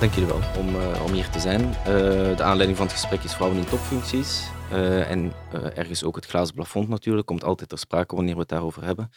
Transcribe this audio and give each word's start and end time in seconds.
Dank 0.00 0.12
jullie 0.14 0.28
wel 0.28 0.40
om, 0.58 0.76
om 1.04 1.12
hier 1.12 1.30
te 1.30 1.40
zijn. 1.40 1.60
Uh, 1.60 1.74
de 2.36 2.42
aanleiding 2.42 2.76
van 2.76 2.86
het 2.86 2.94
gesprek 2.94 3.22
is 3.22 3.34
vrouwen 3.34 3.58
in 3.58 3.64
topfuncties. 3.64 4.50
Uh, 4.72 5.10
en 5.10 5.32
ergens 5.74 6.04
ook 6.04 6.16
het 6.16 6.26
glazen 6.26 6.54
plafond 6.54 6.88
natuurlijk. 6.88 7.26
Komt 7.26 7.44
altijd 7.44 7.68
ter 7.68 7.78
sprake 7.78 8.14
wanneer 8.14 8.34
we 8.34 8.40
het 8.40 8.48
daarover 8.48 8.84
hebben. 8.84 9.10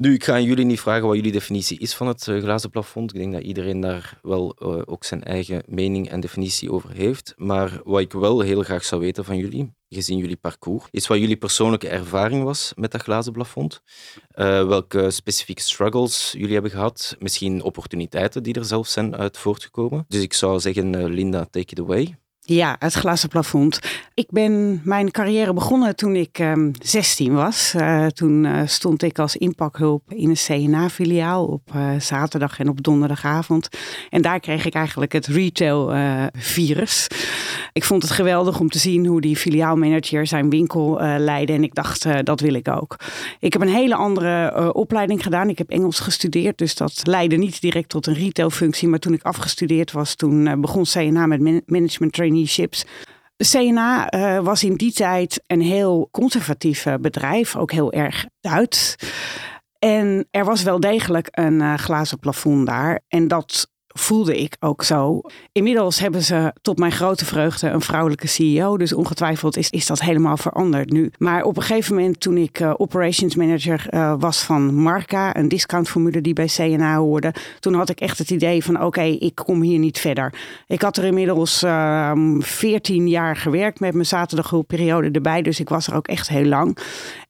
Nu, 0.00 0.14
ik 0.14 0.24
ga 0.24 0.32
aan 0.32 0.44
jullie 0.44 0.64
niet 0.64 0.80
vragen 0.80 1.06
wat 1.06 1.16
jullie 1.16 1.32
definitie 1.32 1.78
is 1.78 1.94
van 1.94 2.06
het 2.06 2.22
glazen 2.22 2.70
plafond. 2.70 3.14
Ik 3.14 3.20
denk 3.20 3.32
dat 3.32 3.42
iedereen 3.42 3.80
daar 3.80 4.18
wel 4.22 4.60
ook 4.86 5.04
zijn 5.04 5.22
eigen 5.24 5.62
mening 5.66 6.08
en 6.08 6.20
definitie 6.20 6.72
over 6.72 6.90
heeft. 6.92 7.34
Maar 7.36 7.80
wat 7.84 8.00
ik 8.00 8.12
wel 8.12 8.40
heel 8.40 8.62
graag 8.62 8.84
zou 8.84 9.00
weten 9.00 9.24
van 9.24 9.36
jullie, 9.36 9.74
gezien 9.88 10.18
jullie 10.18 10.36
parcours, 10.36 10.84
is 10.90 11.06
wat 11.06 11.18
jullie 11.18 11.36
persoonlijke 11.36 11.88
ervaring 11.88 12.42
was 12.42 12.72
met 12.74 12.90
dat 12.92 13.02
glazen 13.02 13.32
plafond. 13.32 13.82
Uh, 14.34 14.66
welke 14.66 15.10
specifieke 15.10 15.62
struggles 15.62 16.32
jullie 16.32 16.52
hebben 16.52 16.70
gehad. 16.70 17.16
Misschien 17.18 17.62
opportuniteiten 17.62 18.42
die 18.42 18.54
er 18.54 18.64
zelf 18.64 18.86
zijn 18.86 19.16
uit 19.16 19.38
voortgekomen. 19.38 20.04
Dus 20.08 20.22
ik 20.22 20.32
zou 20.32 20.60
zeggen, 20.60 21.06
Linda, 21.06 21.44
take 21.44 21.72
it 21.72 21.80
away. 21.80 22.18
Ja, 22.48 22.76
het 22.78 22.92
glazen 22.92 23.28
plafond. 23.28 23.78
Ik 24.14 24.26
ben 24.30 24.80
mijn 24.84 25.10
carrière 25.10 25.52
begonnen 25.52 25.96
toen 25.96 26.16
ik 26.16 26.38
um, 26.38 26.70
16 26.80 27.34
was. 27.34 27.72
Uh, 27.76 28.06
toen 28.06 28.44
uh, 28.44 28.60
stond 28.66 29.02
ik 29.02 29.18
als 29.18 29.36
inpakhulp 29.36 30.02
in 30.12 30.28
een 30.28 30.66
CNA-filiaal 30.66 31.44
op 31.44 31.62
uh, 31.76 31.90
zaterdag 32.00 32.58
en 32.58 32.68
op 32.68 32.82
donderdagavond. 32.82 33.68
En 34.10 34.22
daar 34.22 34.40
kreeg 34.40 34.64
ik 34.64 34.74
eigenlijk 34.74 35.12
het 35.12 35.26
retail-virus. 35.26 37.06
ik 37.72 37.84
vond 37.84 38.02
het 38.02 38.10
geweldig 38.10 38.60
om 38.60 38.68
te 38.68 38.78
zien 38.78 39.06
hoe 39.06 39.20
die 39.20 39.36
filiaalmanager 39.36 40.26
zijn 40.26 40.50
winkel 40.50 41.00
leidde. 41.18 41.52
En 41.52 41.62
ik 41.62 41.74
dacht, 41.74 42.06
dat 42.24 42.40
wil 42.40 42.54
ik 42.54 42.68
ook. 42.68 42.96
Ik 43.40 43.52
heb 43.52 43.62
een 43.62 43.68
hele 43.68 43.94
andere 43.94 44.72
opleiding 44.74 45.22
gedaan. 45.22 45.48
Ik 45.48 45.58
heb 45.58 45.70
Engels 45.70 46.00
gestudeerd, 46.00 46.58
dus 46.58 46.74
dat 46.74 47.00
leidde 47.02 47.36
niet 47.36 47.60
direct 47.60 47.88
tot 47.88 48.06
een 48.06 48.14
retailfunctie. 48.14 48.88
Maar 48.88 48.98
toen 48.98 49.12
ik 49.12 49.22
afgestudeerd 49.22 49.92
was, 49.92 50.14
toen 50.14 50.60
begon 50.60 50.84
CNA 50.84 51.26
met 51.26 51.40
management 51.66 52.12
training 52.12 52.35
traineeships. 52.36 52.84
CNA 53.36 54.14
uh, 54.14 54.38
was 54.38 54.64
in 54.64 54.74
die 54.74 54.92
tijd 54.92 55.42
een 55.46 55.60
heel 55.60 56.08
conservatief 56.10 56.86
bedrijf, 57.00 57.56
ook 57.56 57.72
heel 57.72 57.92
erg 57.92 58.26
Duits. 58.40 58.94
En 59.78 60.26
er 60.30 60.44
was 60.44 60.62
wel 60.62 60.80
degelijk 60.80 61.28
een 61.30 61.60
uh, 61.60 61.74
glazen 61.74 62.18
plafond 62.18 62.66
daar. 62.66 63.00
En 63.08 63.28
dat 63.28 63.68
voelde 63.98 64.36
ik 64.40 64.56
ook 64.60 64.82
zo. 64.82 65.20
Inmiddels 65.52 65.98
hebben 65.98 66.22
ze 66.22 66.52
tot 66.62 66.78
mijn 66.78 66.92
grote 66.92 67.24
vreugde 67.24 67.68
een 67.68 67.80
vrouwelijke 67.80 68.26
CEO. 68.26 68.76
Dus 68.76 68.92
ongetwijfeld 68.92 69.56
is, 69.56 69.70
is 69.70 69.86
dat 69.86 70.00
helemaal 70.00 70.36
veranderd 70.36 70.90
nu. 70.90 71.10
Maar 71.18 71.42
op 71.42 71.56
een 71.56 71.62
gegeven 71.62 71.94
moment 71.94 72.20
toen 72.20 72.36
ik 72.36 72.60
uh, 72.60 72.74
operations 72.76 73.34
manager 73.34 73.86
uh, 73.90 74.14
was 74.18 74.42
van 74.42 74.74
Marca, 74.74 75.36
een 75.36 75.48
discountformule 75.48 76.20
die 76.20 76.32
bij 76.32 76.46
CNA 76.46 76.96
hoorde. 76.96 77.34
Toen 77.60 77.74
had 77.74 77.88
ik 77.88 78.00
echt 78.00 78.18
het 78.18 78.30
idee 78.30 78.64
van 78.64 78.82
oké, 78.82 79.02
ik 79.02 79.34
kom 79.34 79.62
hier 79.62 79.78
niet 79.78 79.98
verder. 79.98 80.34
Ik 80.66 80.82
had 80.82 80.96
er 80.96 81.04
inmiddels 81.04 81.62
uh, 81.62 82.08
ehm, 82.08 82.40
14 82.40 83.08
jaar 83.08 83.36
gewerkt 83.36 83.80
met 83.80 83.92
mijn 83.92 84.06
zaterdaghulpperiode 84.06 85.10
erbij. 85.10 85.42
Dus 85.42 85.60
ik 85.60 85.68
was 85.68 85.86
er 85.86 85.94
ook 85.94 86.08
echt 86.08 86.28
heel 86.28 86.44
lang. 86.44 86.78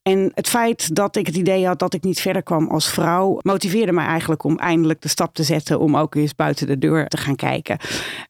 En 0.07 0.31
het 0.35 0.49
feit 0.49 0.95
dat 0.95 1.17
ik 1.17 1.27
het 1.27 1.37
idee 1.37 1.67
had 1.67 1.79
dat 1.79 1.95
ik 1.95 2.03
niet 2.03 2.21
verder 2.21 2.43
kwam 2.43 2.69
als 2.69 2.91
vrouw, 2.91 3.39
motiveerde 3.43 3.93
mij 3.93 4.07
eigenlijk 4.07 4.45
om 4.45 4.59
eindelijk 4.59 5.01
de 5.01 5.09
stap 5.09 5.35
te 5.35 5.43
zetten 5.43 5.81
om 5.81 5.97
ook 5.97 6.15
eens 6.15 6.35
buiten 6.35 6.67
de 6.67 6.79
deur 6.79 7.09
te 7.09 7.17
gaan 7.17 7.37
kijken. 7.37 7.79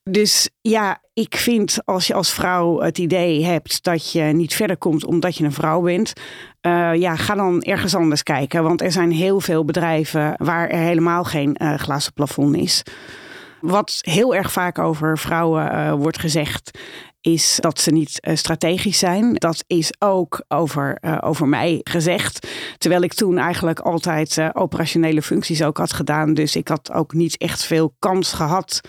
Dus 0.02 0.50
ja, 0.60 1.00
ik 1.12 1.36
vind 1.36 1.78
als 1.84 2.06
je 2.06 2.14
als 2.14 2.32
vrouw 2.32 2.80
het 2.80 2.98
idee 2.98 3.44
hebt 3.44 3.82
dat 3.82 4.12
je 4.12 4.22
niet 4.22 4.54
verder 4.54 4.77
komt 4.77 5.04
omdat 5.04 5.36
je 5.36 5.44
een 5.44 5.52
vrouw 5.52 5.80
bent, 5.80 6.12
uh, 6.62 6.94
ja, 6.94 7.16
ga 7.16 7.34
dan 7.34 7.62
ergens 7.62 7.94
anders 7.94 8.22
kijken. 8.22 8.62
Want 8.62 8.80
er 8.80 8.92
zijn 8.92 9.10
heel 9.10 9.41
veel 9.41 9.64
bedrijven 9.64 10.34
waar 10.36 10.69
er 10.69 10.80
helemaal 10.80 11.24
geen 11.24 11.56
uh, 11.62 11.74
glazen 11.74 12.12
plafond 12.12 12.56
is. 12.56 12.82
Wat 13.60 13.98
heel 14.00 14.34
erg 14.34 14.53
vaak 14.53 14.78
over 14.78 15.19
vrouwen 15.19 15.72
uh, 15.72 15.93
wordt 15.93 16.19
gezegd, 16.19 16.78
is 17.26 17.59
dat 17.60 17.81
ze 17.81 17.91
niet 17.91 18.19
uh, 18.20 18.37
strategisch 18.37 18.98
zijn. 18.98 19.34
Dat 19.34 19.64
is 19.66 19.92
ook 19.98 20.44
over, 20.48 20.98
uh, 21.00 21.19
over 21.20 21.48
mij 21.48 21.81
gezegd. 21.82 22.48
Terwijl 22.78 23.03
ik 23.03 23.14
toen 23.14 23.38
eigenlijk 23.38 23.81
altijd 23.81 24.37
uh, 24.37 24.48
operationele 24.53 25.22
functies 25.22 25.62
ook 25.62 25.78
had 25.78 25.92
gedaan. 25.92 26.34
Dus 26.34 26.56
ik 26.56 26.69
had 26.69 26.92
ook 26.92 27.12
niet 27.12 27.37
echt 27.37 27.64
veel 27.64 27.94
kans 27.98 28.32
gehad 28.32 28.81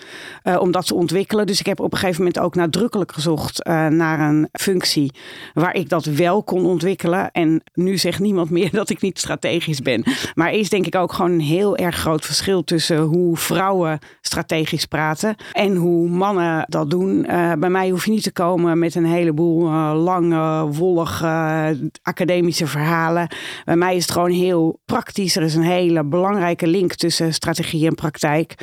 om 0.58 0.70
dat 0.70 0.86
te 0.86 0.94
ontwikkelen. 0.94 1.46
Dus 1.46 1.60
ik 1.60 1.66
heb 1.66 1.80
op 1.80 1.92
een 1.92 1.98
gegeven 1.98 2.18
moment 2.18 2.38
ook 2.38 2.54
nadrukkelijk 2.54 3.12
gezocht 3.12 3.64
naar 3.88 4.20
een 4.20 4.48
functie 4.52 5.12
waar 5.54 5.74
ik 5.74 5.88
dat 5.88 6.04
wel 6.04 6.42
kon 6.42 6.66
ontwikkelen. 6.66 7.30
En 7.30 7.62
nu 7.74 7.98
zegt 7.98 8.18
niemand 8.18 8.50
meer 8.50 8.70
dat 8.80 8.90
ik 8.90 9.00
niet 9.00 9.18
strategisch 9.18 9.82
ben. 9.82 10.04
Maar 10.34 10.52
is 10.52 10.68
denk 10.68 10.86
ik 10.86 10.94
ook 10.94 11.12
gewoon 11.12 11.30
een 11.30 11.40
heel 11.40 11.76
erg 11.76 11.96
groot 11.96 12.24
verschil 12.24 12.64
tussen 12.64 12.98
hoe 12.98 13.36
vrouwen 13.36 13.98
strategisch 14.20 14.86
praten 14.86 15.36
en 15.52 15.76
hoe 15.76 16.08
mannen 16.08 16.64
dat 16.68 16.90
doen. 16.90 17.22
bij 17.58 17.70
mij 17.70 17.90
hoef 17.90 18.04
je 18.04 18.10
niet 18.10 18.27
te 18.28 18.42
komen 18.42 18.78
met 18.78 18.94
een 18.94 19.04
heleboel 19.04 19.66
uh, 19.66 19.92
lange, 20.04 20.66
wollige 20.66 21.90
academische 22.02 22.66
verhalen. 22.66 23.28
Bij 23.64 23.76
mij 23.76 23.96
is 23.96 24.02
het 24.02 24.12
gewoon 24.12 24.30
heel 24.30 24.80
praktisch. 24.84 25.36
Er 25.36 25.42
is 25.42 25.54
een 25.54 25.62
hele 25.62 26.04
belangrijke 26.04 26.66
link 26.66 26.94
tussen 26.94 27.34
strategie 27.34 27.86
en 27.86 27.94
praktijk. 27.94 28.54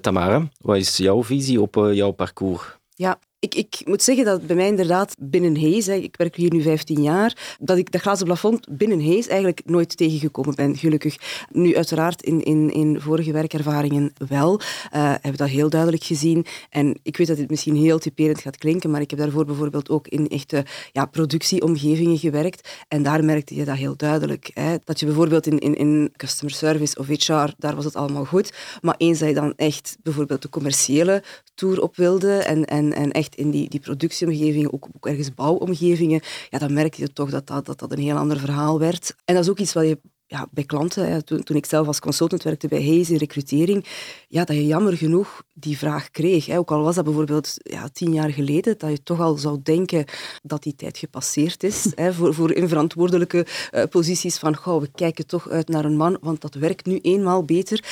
Tamara, 0.00 0.48
wat 0.60 0.76
is 0.76 0.96
jouw 0.96 1.24
visie 1.24 1.60
op 1.60 1.76
uh, 1.76 1.94
jouw 1.94 2.10
parcours? 2.10 2.76
Ja, 2.94 3.18
ik, 3.46 3.54
ik, 3.54 3.86
moet 3.86 4.02
zeggen 4.02 4.24
dat 4.24 4.46
bij 4.46 4.56
mij 4.56 4.66
inderdaad 4.66 5.14
binnen 5.18 5.54
Hees, 5.54 5.88
ik 5.88 6.16
werk 6.16 6.36
hier 6.36 6.52
nu 6.52 6.62
15 6.62 7.02
jaar, 7.02 7.56
dat 7.60 7.78
ik 7.78 7.92
dat 7.92 8.00
glazen 8.00 8.26
plafond 8.26 8.66
binnen 8.70 9.00
Hees 9.00 9.26
eigenlijk 9.26 9.60
nooit 9.64 9.96
tegengekomen 9.96 10.54
ben, 10.54 10.76
gelukkig. 10.76 11.16
Nu 11.50 11.76
uiteraard 11.76 12.22
in, 12.22 12.42
in, 12.42 12.72
in 12.72 13.00
vorige 13.00 13.32
werkervaringen 13.32 14.12
wel, 14.28 14.60
uh, 14.60 14.64
hebben 14.90 15.30
we 15.30 15.36
dat 15.36 15.48
heel 15.48 15.70
duidelijk 15.70 16.04
gezien. 16.04 16.46
En 16.70 16.98
ik 17.02 17.16
weet 17.16 17.26
dat 17.26 17.36
dit 17.36 17.50
misschien 17.50 17.76
heel 17.76 17.98
typerend 17.98 18.40
gaat 18.40 18.56
klinken, 18.56 18.90
maar 18.90 19.00
ik 19.00 19.10
heb 19.10 19.18
daarvoor 19.18 19.44
bijvoorbeeld 19.44 19.88
ook 19.88 20.08
in 20.08 20.28
echte 20.28 20.64
ja, 20.92 21.04
productieomgevingen 21.04 22.18
gewerkt. 22.18 22.68
En 22.88 23.02
daar 23.02 23.24
merkte 23.24 23.54
je 23.54 23.64
dat 23.64 23.76
heel 23.76 23.96
duidelijk. 23.96 24.50
Hè. 24.54 24.76
Dat 24.84 25.00
je 25.00 25.06
bijvoorbeeld 25.06 25.46
in, 25.46 25.58
in, 25.58 25.74
in 25.74 26.12
customer 26.16 26.54
service 26.54 26.98
of 26.98 27.06
HR, 27.06 27.54
daar 27.58 27.74
was 27.74 27.84
het 27.84 27.96
allemaal 27.96 28.24
goed. 28.24 28.52
Maar 28.80 28.94
eens 28.98 29.18
dat 29.18 29.28
je 29.28 29.34
dan 29.34 29.52
echt 29.56 29.96
bijvoorbeeld 30.02 30.42
de 30.42 30.48
commerciële 30.48 31.22
tour 31.54 31.82
op 31.82 31.96
wilde 31.96 32.32
en, 32.36 32.64
en, 32.64 32.92
en 32.92 33.10
echt 33.10 33.35
in 33.36 33.50
die, 33.50 33.68
die 33.68 33.80
productieomgevingen, 33.80 34.72
ook, 34.72 34.88
ook 34.96 35.06
ergens 35.06 35.34
bouwomgevingen, 35.34 36.20
ja, 36.50 36.58
dan 36.58 36.72
merk 36.72 36.94
je 36.94 37.12
toch 37.12 37.30
dat 37.30 37.46
dat, 37.46 37.66
dat 37.66 37.78
dat 37.78 37.92
een 37.92 37.98
heel 37.98 38.16
ander 38.16 38.38
verhaal 38.38 38.78
werd. 38.78 39.14
En 39.24 39.34
dat 39.34 39.44
is 39.44 39.50
ook 39.50 39.58
iets 39.58 39.72
wat 39.72 39.86
je 39.86 39.98
ja, 40.26 40.46
bij 40.50 40.64
klanten, 40.64 41.24
toen, 41.24 41.42
toen, 41.42 41.56
ik 41.56 41.66
zelf 41.66 41.86
als 41.86 42.00
consultant 42.00 42.42
werkte 42.42 42.68
bij 42.68 42.82
Hayes 42.82 43.10
in 43.10 43.16
recrutering, 43.16 43.86
ja, 44.28 44.44
dat 44.44 44.56
je 44.56 44.66
jammer 44.66 44.96
genoeg 44.96 45.42
die 45.54 45.78
vraag 45.78 46.10
kreeg. 46.10 46.46
Hè. 46.46 46.58
Ook 46.58 46.70
al 46.70 46.82
was 46.82 46.94
dat 46.94 47.04
bijvoorbeeld 47.04 47.54
ja, 47.56 47.88
tien 47.88 48.12
jaar 48.12 48.30
geleden, 48.30 48.78
dat 48.78 48.90
je 48.90 49.02
toch 49.02 49.20
al 49.20 49.36
zou 49.36 49.60
denken 49.62 50.04
dat 50.42 50.62
die 50.62 50.74
tijd 50.74 50.98
gepasseerd 50.98 51.62
is. 51.62 51.86
hè, 51.94 52.12
voor, 52.12 52.34
voor 52.34 52.52
in 52.52 52.68
verantwoordelijke 52.68 53.46
uh, 53.74 53.82
posities 53.90 54.38
van, 54.38 54.56
goh, 54.56 54.80
we 54.80 54.90
kijken 54.94 55.26
toch 55.26 55.48
uit 55.48 55.68
naar 55.68 55.84
een 55.84 55.96
man, 55.96 56.18
want 56.20 56.40
dat 56.40 56.54
werkt 56.54 56.86
nu 56.86 56.98
eenmaal 56.98 57.44
beter. 57.44 57.84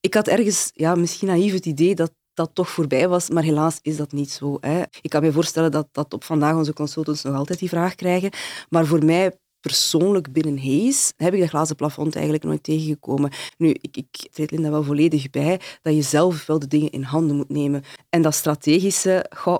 Ik 0.00 0.14
had 0.14 0.28
ergens 0.28 0.70
ja, 0.74 0.94
misschien 0.94 1.28
naïef 1.28 1.52
het 1.52 1.66
idee 1.66 1.94
dat 1.94 2.12
dat 2.34 2.50
toch 2.52 2.70
voorbij 2.70 3.08
was, 3.08 3.30
maar 3.30 3.42
helaas 3.42 3.78
is 3.82 3.96
dat 3.96 4.12
niet 4.12 4.30
zo. 4.30 4.56
Hè. 4.60 4.82
Ik 5.00 5.10
kan 5.10 5.22
me 5.22 5.32
voorstellen 5.32 5.70
dat, 5.70 5.88
dat 5.92 6.12
op 6.12 6.24
vandaag 6.24 6.54
onze 6.54 6.72
consultants 6.72 7.22
nog 7.22 7.36
altijd 7.36 7.58
die 7.58 7.68
vraag 7.68 7.94
krijgen, 7.94 8.30
maar 8.68 8.86
voor 8.86 9.04
mij 9.04 9.32
persoonlijk 9.60 10.32
binnen 10.32 10.58
Hayes 10.58 11.12
heb 11.16 11.34
ik 11.34 11.40
dat 11.40 11.48
glazen 11.48 11.76
plafond 11.76 12.14
eigenlijk 12.14 12.44
nooit 12.44 12.62
tegengekomen. 12.62 13.30
Nu, 13.56 13.68
ik, 13.80 13.96
ik 13.96 14.28
treed 14.30 14.50
Linda 14.50 14.70
wel 14.70 14.82
volledig 14.82 15.30
bij 15.30 15.60
dat 15.82 15.94
je 15.94 16.02
zelf 16.02 16.46
wel 16.46 16.58
de 16.58 16.66
dingen 16.66 16.90
in 16.90 17.02
handen 17.02 17.36
moet 17.36 17.48
nemen. 17.48 17.82
En 18.08 18.22
dat 18.22 18.34
strategische, 18.34 19.26
goh, 19.36 19.58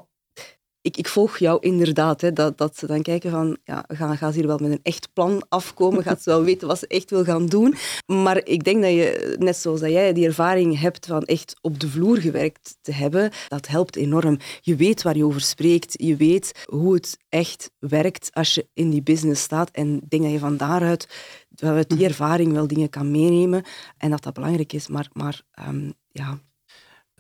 ik, 0.82 0.96
ik 0.96 1.08
volg 1.08 1.38
jou 1.38 1.58
inderdaad. 1.60 2.20
Hè, 2.20 2.32
dat, 2.32 2.58
dat 2.58 2.78
ze 2.78 2.86
dan 2.86 3.02
kijken 3.02 3.30
van, 3.30 3.56
ja, 3.64 3.84
gaan, 3.88 4.16
gaan 4.16 4.32
ze 4.32 4.38
hier 4.38 4.46
wel 4.46 4.58
met 4.58 4.70
een 4.70 4.80
echt 4.82 5.12
plan 5.12 5.42
afkomen? 5.48 6.02
Gaat 6.02 6.22
ze 6.22 6.30
wel 6.30 6.44
weten 6.44 6.68
wat 6.68 6.78
ze 6.78 6.86
echt 6.86 7.10
wil 7.10 7.24
gaan 7.24 7.46
doen? 7.46 7.74
Maar 8.06 8.44
ik 8.44 8.64
denk 8.64 8.82
dat 8.82 8.90
je, 8.90 9.36
net 9.38 9.56
zoals 9.56 9.80
dat 9.80 9.90
jij 9.90 10.12
die 10.12 10.26
ervaring 10.26 10.80
hebt 10.80 11.06
van 11.06 11.22
echt 11.22 11.54
op 11.60 11.80
de 11.80 11.88
vloer 11.88 12.18
gewerkt 12.18 12.76
te 12.80 12.92
hebben, 12.92 13.30
dat 13.48 13.66
helpt 13.66 13.96
enorm. 13.96 14.38
Je 14.60 14.76
weet 14.76 15.02
waar 15.02 15.16
je 15.16 15.24
over 15.24 15.40
spreekt. 15.40 15.94
Je 16.02 16.16
weet 16.16 16.64
hoe 16.64 16.94
het 16.94 17.18
echt 17.28 17.70
werkt 17.78 18.28
als 18.32 18.54
je 18.54 18.68
in 18.74 18.90
die 18.90 19.02
business 19.02 19.42
staat. 19.42 19.70
En 19.70 19.94
ik 19.94 20.10
denk 20.10 20.22
dat 20.22 20.32
je 20.32 20.38
van 20.38 20.56
daaruit, 20.56 21.08
uit 21.56 21.88
die 21.88 22.04
ervaring 22.04 22.52
wel 22.52 22.66
dingen 22.66 22.90
kan 22.90 23.10
meenemen. 23.10 23.64
En 23.96 24.10
dat 24.10 24.22
dat 24.22 24.34
belangrijk 24.34 24.72
is. 24.72 24.88
Maar, 24.88 25.08
maar 25.12 25.42
um, 25.68 25.92
ja, 26.08 26.40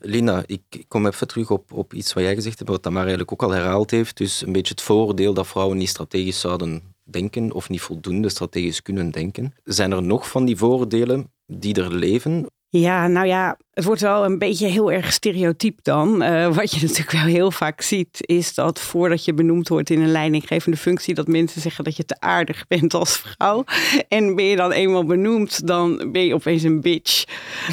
Lina, 0.04 0.42
ik 0.46 0.84
kom 0.88 1.06
even 1.06 1.28
terug 1.28 1.50
op, 1.50 1.72
op 1.72 1.94
iets 1.94 2.12
wat 2.12 2.22
jij 2.22 2.34
gezegd 2.34 2.58
hebt, 2.58 2.70
wat 2.70 2.82
Tamara 2.82 3.06
eigenlijk 3.06 3.32
ook 3.32 3.42
al 3.42 3.54
herhaald 3.54 3.90
heeft. 3.90 4.16
Dus 4.16 4.42
een 4.42 4.52
beetje 4.52 4.74
het 4.74 4.82
vooroordeel 4.82 5.34
dat 5.34 5.46
vrouwen 5.46 5.76
niet 5.76 5.88
strategisch 5.88 6.40
zouden 6.40 6.82
denken 7.04 7.52
of 7.52 7.68
niet 7.68 7.80
voldoende 7.80 8.28
strategisch 8.28 8.82
kunnen 8.82 9.10
denken. 9.10 9.54
Zijn 9.64 9.92
er 9.92 10.02
nog 10.02 10.28
van 10.28 10.44
die 10.44 10.56
vooroordelen 10.56 11.30
die 11.46 11.74
er 11.74 11.94
leven? 11.94 12.46
Ja, 12.78 13.06
nou 13.06 13.26
ja, 13.26 13.58
het 13.72 13.84
wordt 13.84 14.00
wel 14.00 14.24
een 14.24 14.38
beetje 14.38 14.66
heel 14.66 14.92
erg 14.92 15.12
stereotyp 15.12 15.78
dan. 15.82 16.22
Uh, 16.22 16.54
wat 16.54 16.72
je 16.72 16.80
natuurlijk 16.86 17.10
wel 17.10 17.34
heel 17.34 17.50
vaak 17.50 17.80
ziet, 17.80 18.18
is 18.20 18.54
dat 18.54 18.80
voordat 18.80 19.24
je 19.24 19.34
benoemd 19.34 19.68
wordt 19.68 19.90
in 19.90 20.00
een 20.00 20.10
leidinggevende 20.10 20.76
functie, 20.76 21.14
dat 21.14 21.26
mensen 21.26 21.60
zeggen 21.60 21.84
dat 21.84 21.96
je 21.96 22.04
te 22.04 22.20
aardig 22.20 22.66
bent 22.68 22.94
als 22.94 23.18
vrouw. 23.18 23.64
En 24.08 24.34
ben 24.34 24.44
je 24.44 24.56
dan 24.56 24.72
eenmaal 24.72 25.04
benoemd, 25.04 25.66
dan 25.66 26.08
ben 26.12 26.24
je 26.24 26.34
opeens 26.34 26.62
een 26.62 26.80
bitch. 26.80 27.24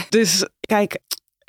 Dus 0.10 0.48
kijk, 0.60 1.00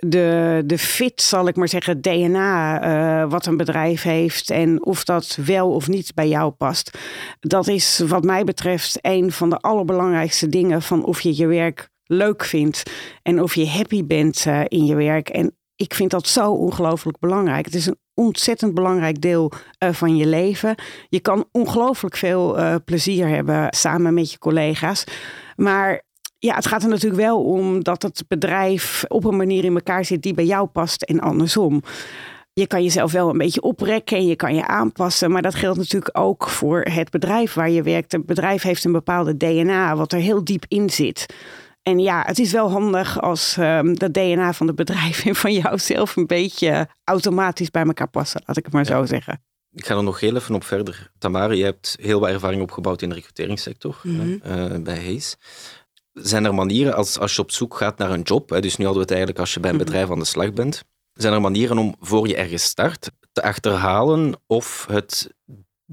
de, 0.07 0.63
de 0.67 0.79
fit, 0.79 1.23
zal 1.23 1.49
ik 1.49 1.57
maar 1.57 1.69
zeggen, 1.69 2.01
DNA 2.01 2.81
eh, 2.81 3.31
wat 3.31 3.47
een 3.47 3.57
bedrijf 3.57 4.03
heeft 4.03 4.51
en 4.51 4.85
of 4.85 5.05
dat 5.05 5.39
wel 5.45 5.71
of 5.71 5.89
niet 5.89 6.15
bij 6.15 6.29
jou 6.29 6.51
past. 6.51 6.99
Dat 7.41 7.69
is 7.69 7.99
wat 8.07 8.25
mij 8.25 8.45
betreft 8.45 8.99
een 9.01 9.33
van 9.33 9.51
de 9.51 9.57
allerbelangrijkste 9.57 10.49
dingen 10.49 10.83
van 10.83 11.05
of 11.05 11.21
je 11.21 11.37
je 11.37 11.47
werk 11.47 11.89
leuk 12.05 12.45
vindt 12.45 12.83
en 13.23 13.43
of 13.43 13.55
je 13.55 13.69
happy 13.69 14.05
bent 14.05 14.45
uh, 14.47 14.61
in 14.69 14.85
je 14.87 14.95
werk. 14.95 15.29
En 15.29 15.57
ik 15.77 15.95
vind 15.95 16.11
dat 16.11 16.27
zo 16.27 16.53
ongelooflijk 16.53 17.19
belangrijk. 17.19 17.65
Het 17.65 17.75
is 17.75 17.87
een 17.87 17.99
ontzettend 18.15 18.75
belangrijk 18.75 19.21
deel 19.21 19.53
uh, 19.85 19.93
van 19.93 20.17
je 20.17 20.27
leven. 20.27 20.75
Je 21.09 21.21
kan 21.21 21.49
ongelooflijk 21.53 22.17
veel 22.17 22.59
plezier 22.85 23.29
hebben 23.29 23.67
samen 23.71 24.15
met 24.15 24.31
je 24.31 24.39
collega's. 24.39 25.05
Maar 25.57 26.03
ja, 26.41 26.55
het 26.55 26.67
gaat 26.67 26.83
er 26.83 26.89
natuurlijk 26.89 27.23
wel 27.23 27.43
om 27.45 27.83
dat 27.83 28.03
het 28.03 28.25
bedrijf 28.29 29.05
op 29.09 29.25
een 29.25 29.37
manier 29.37 29.65
in 29.65 29.75
elkaar 29.75 30.05
zit 30.05 30.23
die 30.23 30.35
bij 30.35 30.45
jou 30.45 30.67
past 30.67 31.03
en 31.03 31.21
andersom. 31.21 31.83
Je 32.53 32.67
kan 32.67 32.83
jezelf 32.83 33.13
wel 33.13 33.29
een 33.29 33.39
beetje 33.39 33.63
oprekken 33.63 34.17
en 34.17 34.27
je 34.27 34.37
kan 34.37 34.55
je 34.55 34.67
aanpassen, 34.67 35.31
maar 35.31 35.43
dat 35.43 35.55
geldt 35.55 35.79
natuurlijk 35.79 36.19
ook 36.19 36.49
voor 36.49 36.81
het 36.81 37.11
bedrijf 37.11 37.55
waar 37.55 37.71
je 37.71 37.83
werkt. 37.83 38.13
Het 38.13 38.27
bedrijf 38.27 38.63
heeft 38.63 38.85
een 38.85 38.93
bepaalde 38.93 39.37
DNA 39.37 39.97
wat 39.97 40.13
er 40.13 40.19
heel 40.19 40.45
diep 40.45 40.65
in 40.69 40.91
zit. 40.91 41.27
En 41.83 41.99
ja, 41.99 42.23
het 42.27 42.39
is 42.39 42.53
wel 42.53 42.71
handig 42.71 43.21
als 43.21 43.57
um, 43.57 43.99
dat 43.99 44.15
DNA 44.15 44.53
van 44.53 44.67
het 44.67 44.77
bedrijf 44.77 45.25
en 45.27 45.35
van 45.35 45.53
jouzelf 45.53 46.17
een 46.17 46.27
beetje 46.27 46.89
automatisch 47.05 47.71
bij 47.71 47.85
elkaar 47.85 48.11
passen, 48.11 48.43
laat 48.47 48.57
ik 48.57 48.65
het 48.65 48.73
maar 48.73 48.87
ja. 48.87 48.97
zo 48.97 49.05
zeggen. 49.05 49.43
Ik 49.73 49.87
ga 49.87 49.97
er 49.97 50.03
nog 50.03 50.21
heel 50.21 50.37
even 50.37 50.55
op 50.55 50.65
verder. 50.65 51.11
Tamara, 51.19 51.53
je 51.53 51.65
hebt 51.65 51.97
heel 52.01 52.21
wat 52.21 52.29
ervaring 52.29 52.63
opgebouwd 52.63 53.03
in 53.03 53.09
de 53.09 53.15
recruteringssector 53.15 54.01
mm 54.03 54.21
-hmm. 54.21 54.41
uh, 54.47 54.83
bij 54.83 54.97
Hayes. 54.97 55.37
Zijn 56.23 56.45
er 56.45 56.55
manieren, 56.55 56.95
als, 56.95 57.19
als 57.19 57.35
je 57.35 57.43
op 57.43 57.51
zoek 57.51 57.77
gaat 57.77 57.99
naar 57.99 58.11
een 58.11 58.23
job, 58.23 58.51
hè, 58.51 58.61
dus 58.61 58.77
nu 58.77 58.85
hadden 58.85 59.03
we 59.03 59.09
het 59.09 59.11
eigenlijk 59.11 59.41
als 59.41 59.55
je 59.55 59.61
bij 59.61 59.71
een 59.71 59.77
bedrijf 59.77 60.11
aan 60.11 60.19
de 60.19 60.25
slag 60.25 60.53
bent, 60.53 60.85
zijn 61.13 61.33
er 61.33 61.41
manieren 61.41 61.79
om 61.79 61.95
voor 62.01 62.29
je 62.29 62.37
ergens 62.37 62.63
start 62.63 63.11
te 63.33 63.43
achterhalen 63.43 64.35
of 64.47 64.87
het 64.91 65.35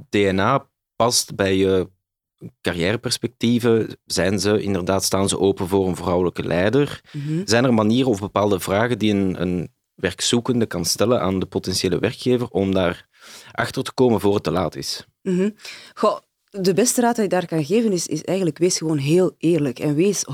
DNA 0.09 0.69
past 0.95 1.35
bij 1.35 1.57
je 1.57 1.89
carrièreperspectieven? 2.61 3.97
Zijn 4.05 4.39
ze 4.39 4.61
inderdaad, 4.61 5.03
staan 5.03 5.29
ze 5.29 5.39
open 5.39 5.67
voor 5.67 5.87
een 5.87 5.95
vrouwelijke 5.95 6.43
leider? 6.43 7.01
Mm 7.11 7.21
-hmm. 7.21 7.41
Zijn 7.47 7.63
er 7.63 7.73
manieren 7.73 8.11
of 8.11 8.19
bepaalde 8.19 8.59
vragen 8.59 8.99
die 8.99 9.13
een, 9.13 9.41
een 9.41 9.69
werkzoekende 9.95 10.65
kan 10.65 10.85
stellen 10.85 11.21
aan 11.21 11.39
de 11.39 11.45
potentiële 11.45 11.99
werkgever 11.99 12.47
om 12.47 12.73
daar 12.73 13.07
achter 13.51 13.83
te 13.83 13.93
komen 13.93 14.19
voor 14.19 14.33
het 14.33 14.43
te 14.43 14.51
laat 14.51 14.75
is? 14.75 15.05
Mm 15.21 15.37
-hmm. 15.37 15.55
Goh, 15.93 16.17
de 16.61 16.73
beste 16.73 17.01
raad 17.01 17.15
die 17.15 17.23
je 17.23 17.29
daar 17.29 17.45
kan 17.45 17.65
geven 17.65 17.91
is, 17.91 18.07
is 18.07 18.23
eigenlijk 18.23 18.57
wees 18.57 18.77
gewoon 18.77 18.97
heel 18.97 19.35
eerlijk 19.37 19.79
en 19.79 19.95
wees 19.95 20.25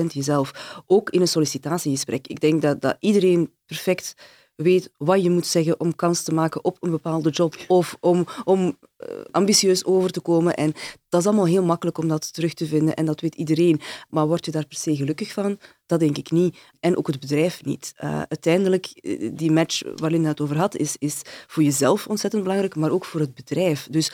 100% 0.00 0.06
jezelf. 0.06 0.82
Ook 0.86 1.10
in 1.10 1.20
een 1.20 1.28
sollicitatiegesprek. 1.28 2.26
Ik 2.26 2.40
denk 2.40 2.62
dat, 2.62 2.80
dat 2.80 2.96
iedereen 3.00 3.52
perfect 3.66 4.14
weet 4.56 4.90
wat 4.96 5.22
je 5.22 5.30
moet 5.30 5.46
zeggen 5.46 5.80
om 5.80 5.94
kans 5.94 6.22
te 6.22 6.34
maken 6.34 6.64
op 6.64 6.76
een 6.80 6.90
bepaalde 6.90 7.30
job 7.30 7.56
of 7.68 7.96
om, 8.00 8.26
om 8.44 8.60
uh, 8.98 9.08
ambitieus 9.30 9.84
over 9.84 10.10
te 10.10 10.20
komen. 10.20 10.54
En 10.54 10.72
dat 11.08 11.20
is 11.20 11.26
allemaal 11.26 11.46
heel 11.46 11.62
makkelijk 11.62 11.98
om 11.98 12.08
dat 12.08 12.32
terug 12.32 12.54
te 12.54 12.66
vinden 12.66 12.94
en 12.94 13.06
dat 13.06 13.20
weet 13.20 13.34
iedereen. 13.34 13.80
Maar 14.08 14.26
word 14.26 14.44
je 14.44 14.50
daar 14.50 14.66
per 14.66 14.78
se 14.78 14.96
gelukkig 14.96 15.32
van? 15.32 15.58
Dat 15.86 16.00
denk 16.00 16.18
ik 16.18 16.30
niet. 16.30 16.56
En 16.80 16.96
ook 16.96 17.06
het 17.06 17.20
bedrijf 17.20 17.64
niet. 17.64 17.94
Uh, 18.04 18.22
uiteindelijk, 18.28 18.86
die 19.32 19.52
match 19.52 19.82
waar 19.96 20.10
Linda 20.10 20.28
het 20.28 20.40
over 20.40 20.56
had, 20.56 20.76
is, 20.76 20.96
is 20.98 21.20
voor 21.46 21.62
jezelf 21.62 22.06
ontzettend 22.06 22.42
belangrijk, 22.42 22.76
maar 22.76 22.90
ook 22.90 23.04
voor 23.04 23.20
het 23.20 23.34
bedrijf. 23.34 23.86
Dus 23.90 24.12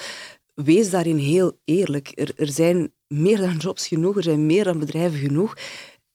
wees 0.55 0.91
daarin 0.91 1.17
heel 1.17 1.61
eerlijk. 1.65 2.13
Er, 2.15 2.33
er 2.37 2.49
zijn 2.49 2.93
meer 3.07 3.39
dan 3.39 3.57
jobs 3.57 3.89
genoeg, 3.89 4.17
er 4.17 4.23
zijn 4.23 4.47
meer 4.47 4.65
dan 4.65 4.79
bedrijven 4.79 5.19
genoeg. 5.19 5.57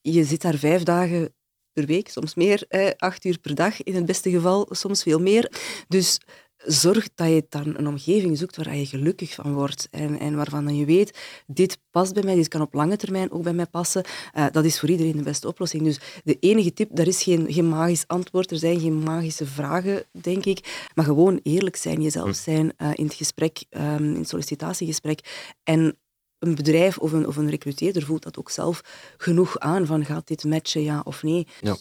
Je 0.01 0.23
zit 0.23 0.41
daar 0.41 0.57
vijf 0.57 0.83
dagen 0.83 1.35
per 1.73 1.85
week, 1.85 2.09
soms 2.09 2.35
meer, 2.35 2.65
eh, 2.67 2.89
acht 2.97 3.25
uur 3.25 3.39
per 3.39 3.55
dag 3.55 3.83
in 3.83 3.95
het 3.95 4.05
beste 4.05 4.29
geval, 4.29 4.67
soms 4.69 5.03
veel 5.03 5.19
meer. 5.19 5.51
Dus 5.87 6.19
zorg 6.65 7.07
dat 7.15 7.27
je 7.27 7.45
dan 7.50 7.77
een 7.77 7.88
omgeving 7.88 8.38
zoekt 8.38 8.57
waar 8.57 8.75
je 8.75 8.86
gelukkig 8.86 9.33
van 9.33 9.54
wordt 9.54 9.88
en, 9.92 10.19
en 10.19 10.36
waarvan 10.36 10.75
je 10.75 10.86
weet, 10.86 11.18
dit 11.48 11.80
past 11.92 12.13
bij 12.13 12.24
mij, 12.24 12.36
dit 12.36 12.48
kan 12.48 12.62
op 12.62 12.74
lange 12.74 12.98
termijn 12.98 13.31
ook 13.31 13.44
bij 13.44 13.54
mij 13.54 13.65
passen. 13.65 14.06
Uh, 14.38 14.45
dat 14.51 14.65
is 14.65 14.80
voor 14.80 14.89
iedereen 14.89 15.18
de 15.18 15.24
beste 15.24 15.48
oplossing. 15.48 15.83
Dus 15.83 16.00
de 16.24 16.38
enige 16.39 16.74
tip, 16.74 16.89
daar 16.94 17.07
is 17.07 17.24
geen, 17.24 17.54
geen 17.54 17.69
magisch 17.69 18.07
antwoord, 18.07 18.51
er 18.51 18.57
zijn 18.57 18.80
geen 18.80 19.04
magische 19.04 19.45
vragen, 19.45 20.04
denk 20.12 20.45
ik, 20.45 20.89
maar 20.95 21.06
gewoon 21.06 21.39
eerlijk 21.44 21.75
zijn, 21.75 22.01
jezelf 22.01 22.36
zijn 22.36 22.74
uh, 22.77 22.89
in 22.94 23.06
het 23.06 23.13
gesprek, 23.13 23.63
um, 23.69 24.13
in 24.13 24.19
het 24.19 24.30
sollicitatiegesprek 24.30 25.48
en 25.63 25.98
een 26.39 26.56
bedrijf 26.56 26.98
of 26.98 27.12
een, 27.12 27.27
of 27.27 27.36
een 27.36 27.50
recruteerder 27.50 28.04
voelt 28.04 28.24
dat 28.24 28.38
ook 28.38 28.50
zelf 28.50 28.81
genoeg 29.18 29.59
aan 29.59 29.86
van 29.86 30.06
gaat 30.06 30.27
dit 30.27 30.44
matchen, 30.44 30.83
ja 30.83 31.01
of 31.04 31.24
nee. 31.24 31.48
Ja. 31.62 31.75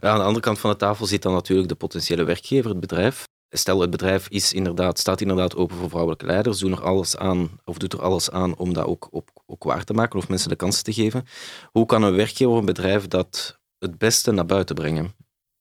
Ja, 0.00 0.10
aan 0.10 0.18
de 0.18 0.24
andere 0.24 0.44
kant 0.44 0.58
van 0.58 0.70
de 0.70 0.76
tafel 0.76 1.06
zit 1.06 1.22
dan 1.22 1.32
natuurlijk 1.32 1.68
de 1.68 1.74
potentiële 1.74 2.24
werkgever, 2.24 2.70
het 2.70 2.80
bedrijf. 2.80 3.26
Stel, 3.50 3.80
het 3.80 3.90
bedrijf 3.90 4.28
is 4.28 4.52
inderdaad, 4.52 4.98
staat 4.98 5.20
inderdaad 5.20 5.56
open 5.56 5.76
voor 5.76 5.88
vrouwelijke 5.88 6.26
leiders, 6.26 6.62
er 6.62 6.82
alles 6.82 7.16
aan, 7.16 7.50
of 7.64 7.78
doet 7.78 7.92
er 7.92 8.02
alles 8.02 8.30
aan 8.30 8.56
om 8.56 8.72
dat 8.72 8.86
ook, 8.86 9.08
op, 9.10 9.30
ook 9.46 9.64
waar 9.64 9.84
te 9.84 9.92
maken 9.92 10.18
of 10.18 10.28
mensen 10.28 10.48
de 10.48 10.56
kans 10.56 10.82
te 10.82 10.92
geven. 10.92 11.24
Hoe 11.70 11.86
kan 11.86 12.02
een 12.02 12.14
werkgever 12.14 12.56
een 12.56 12.64
bedrijf 12.64 13.08
dat 13.08 13.60
het 13.78 13.98
beste 13.98 14.32
naar 14.32 14.46
buiten 14.46 14.74
brengen? 14.74 15.14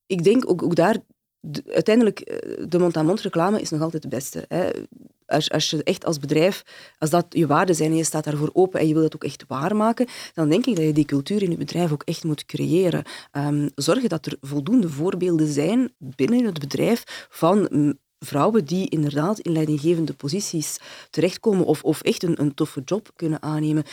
Ik 0.05 0.23
denk 0.23 0.49
ook, 0.49 0.75
daar, 0.75 0.97
de, 1.39 1.63
uiteindelijk, 1.73 2.19
de 2.69 2.79
mond-aan-mond 2.79 3.21
reclame 3.21 3.61
is 3.61 3.69
nog 3.69 3.81
altijd 3.81 4.03
het 4.03 4.11
beste. 4.11 4.45
Hè. 4.47 4.69
Als, 5.33 5.51
als 5.51 5.69
je 5.69 5.83
echt 5.83 6.05
als 6.05 6.19
bedrijf, 6.19 6.63
als 6.97 7.09
dat 7.09 7.25
je 7.29 7.47
waarden 7.47 7.75
zijn 7.75 7.91
en 7.91 7.97
je 7.97 8.03
staat 8.03 8.23
daarvoor 8.23 8.49
open 8.53 8.79
en 8.79 8.87
je 8.87 8.93
wil 8.93 9.01
dat 9.01 9.15
ook 9.15 9.23
echt 9.23 9.43
waarmaken, 9.47 10.07
dan 10.33 10.49
denk 10.49 10.65
ik 10.65 10.75
dat 10.75 10.85
je 10.85 10.93
die 10.93 11.05
cultuur 11.05 11.43
in 11.43 11.51
je 11.51 11.57
bedrijf 11.57 11.91
ook 11.91 12.03
echt 12.03 12.23
moet 12.23 12.45
creëren. 12.45 13.03
Um, 13.31 13.69
zorgen 13.75 14.09
dat 14.09 14.25
er 14.25 14.37
voldoende 14.41 14.89
voorbeelden 14.89 15.47
zijn 15.47 15.93
binnen 15.97 16.45
het 16.45 16.59
bedrijf 16.59 17.27
van 17.29 17.67
vrouwen 18.19 18.65
die 18.65 18.89
inderdaad 18.89 19.39
in 19.39 19.51
leidinggevende 19.51 20.13
posities 20.13 20.77
terechtkomen 21.09 21.65
of, 21.65 21.83
of 21.83 22.01
echt 22.01 22.23
een, 22.23 22.41
een 22.41 22.53
toffe 22.53 22.81
job 22.85 23.11
kunnen 23.15 23.41
aannemen. 23.41 23.83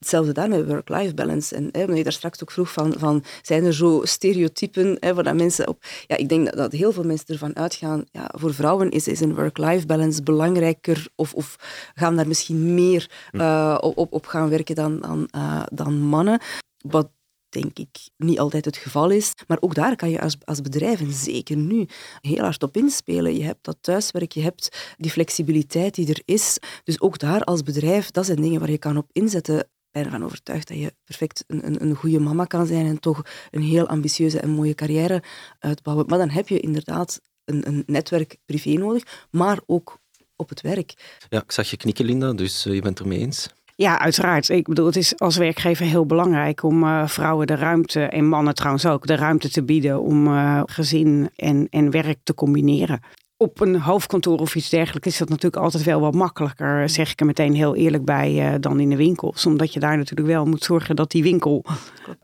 Hetzelfde 0.00 0.32
daar 0.32 0.48
met 0.48 0.66
work-life 0.66 1.14
balance. 1.14 1.54
En 1.54 1.68
hè, 1.72 1.82
je 1.82 2.02
daar 2.02 2.12
straks 2.12 2.42
ook 2.42 2.50
vroeg 2.50 2.72
van, 2.72 2.94
van 2.98 3.24
zijn 3.42 3.64
er 3.64 3.74
zo 3.74 4.00
stereotypen 4.04 4.96
hè, 5.00 5.14
waar 5.14 5.24
dat 5.24 5.34
mensen 5.34 5.68
op... 5.68 5.84
Ja, 6.06 6.16
ik 6.16 6.28
denk 6.28 6.44
dat, 6.44 6.54
dat 6.54 6.72
heel 6.72 6.92
veel 6.92 7.04
mensen 7.04 7.26
ervan 7.26 7.56
uitgaan, 7.56 8.04
ja, 8.12 8.32
voor 8.38 8.54
vrouwen 8.54 8.90
is, 8.90 9.08
is 9.08 9.20
een 9.20 9.34
work-life 9.34 9.86
balance 9.86 10.22
belangrijker 10.22 11.08
of, 11.14 11.34
of 11.34 11.56
gaan 11.94 12.16
daar 12.16 12.28
misschien 12.28 12.74
meer 12.74 13.10
uh, 13.32 13.78
op, 13.80 14.12
op 14.12 14.26
gaan 14.26 14.48
werken 14.48 14.74
dan, 14.74 15.00
dan, 15.00 15.28
uh, 15.36 15.62
dan 15.72 16.00
mannen. 16.00 16.40
Wat 16.78 17.10
denk 17.48 17.78
ik 17.78 18.08
niet 18.16 18.38
altijd 18.38 18.64
het 18.64 18.76
geval 18.76 19.10
is. 19.10 19.32
Maar 19.46 19.58
ook 19.60 19.74
daar 19.74 19.96
kan 19.96 20.10
je 20.10 20.20
als, 20.20 20.36
als 20.44 20.60
bedrijf, 20.60 21.00
en 21.00 21.12
zeker 21.12 21.56
nu, 21.56 21.86
heel 22.20 22.42
hard 22.42 22.62
op 22.62 22.76
inspelen. 22.76 23.36
Je 23.36 23.44
hebt 23.44 23.64
dat 23.64 23.76
thuiswerk, 23.80 24.32
je 24.32 24.42
hebt 24.42 24.94
die 24.96 25.10
flexibiliteit 25.10 25.94
die 25.94 26.08
er 26.08 26.22
is. 26.24 26.58
Dus 26.84 27.00
ook 27.00 27.18
daar 27.18 27.42
als 27.42 27.62
bedrijf, 27.62 28.10
dat 28.10 28.26
zijn 28.26 28.40
dingen 28.40 28.60
waar 28.60 28.70
je 28.70 28.78
kan 28.78 28.96
op 28.96 29.08
inzetten 29.12 29.68
ben 29.90 30.04
ervan 30.04 30.24
overtuigd 30.24 30.68
dat 30.68 30.78
je 30.78 30.94
perfect 31.04 31.44
een, 31.46 31.66
een, 31.66 31.82
een 31.82 31.94
goede 31.94 32.20
mama 32.20 32.44
kan 32.44 32.66
zijn 32.66 32.86
en 32.86 33.00
toch 33.00 33.22
een 33.50 33.62
heel 33.62 33.88
ambitieuze 33.88 34.40
en 34.40 34.50
mooie 34.50 34.74
carrière 34.74 35.22
uitbouwen. 35.58 36.06
Maar 36.06 36.18
dan 36.18 36.30
heb 36.30 36.48
je 36.48 36.60
inderdaad 36.60 37.20
een, 37.44 37.66
een 37.66 37.82
netwerk 37.86 38.36
privé 38.46 38.70
nodig, 38.70 39.26
maar 39.30 39.60
ook 39.66 39.98
op 40.36 40.48
het 40.48 40.60
werk. 40.60 41.18
Ja, 41.28 41.42
ik 41.42 41.52
zag 41.52 41.70
je 41.70 41.76
knikken, 41.76 42.04
Linda, 42.04 42.32
dus 42.32 42.66
uh, 42.66 42.74
je 42.74 42.80
bent 42.80 42.98
het 42.98 43.08
ermee 43.08 43.24
eens. 43.24 43.48
Ja, 43.76 43.98
uiteraard. 43.98 44.48
Ik 44.48 44.66
bedoel, 44.66 44.86
het 44.86 44.96
is 44.96 45.18
als 45.18 45.36
werkgever 45.36 45.86
heel 45.86 46.06
belangrijk 46.06 46.62
om 46.62 46.82
uh, 46.82 47.06
vrouwen 47.06 47.46
de 47.46 47.54
ruimte, 47.54 48.00
en 48.00 48.28
mannen 48.28 48.54
trouwens 48.54 48.86
ook, 48.86 49.06
de 49.06 49.14
ruimte 49.14 49.50
te 49.50 49.62
bieden 49.62 50.00
om 50.00 50.26
uh, 50.26 50.62
gezin 50.66 51.30
en, 51.36 51.66
en 51.70 51.90
werk 51.90 52.18
te 52.22 52.34
combineren 52.34 53.00
op 53.42 53.60
een 53.60 53.80
hoofdkantoor 53.80 54.38
of 54.38 54.54
iets 54.54 54.68
dergelijks 54.68 55.08
is 55.08 55.18
dat 55.18 55.28
natuurlijk 55.28 55.62
altijd 55.62 55.84
wel 55.84 56.00
wat 56.00 56.14
makkelijker, 56.14 56.88
zeg 56.88 57.10
ik 57.12 57.20
er 57.20 57.26
meteen 57.26 57.54
heel 57.54 57.76
eerlijk 57.76 58.04
bij, 58.04 58.52
uh, 58.52 58.54
dan 58.60 58.80
in 58.80 58.90
de 58.90 58.96
winkels. 58.96 59.46
Omdat 59.46 59.72
je 59.72 59.80
daar 59.80 59.96
natuurlijk 59.96 60.28
wel 60.28 60.46
moet 60.46 60.64
zorgen 60.64 60.96
dat 60.96 61.10
die 61.10 61.22
winkel 61.22 61.64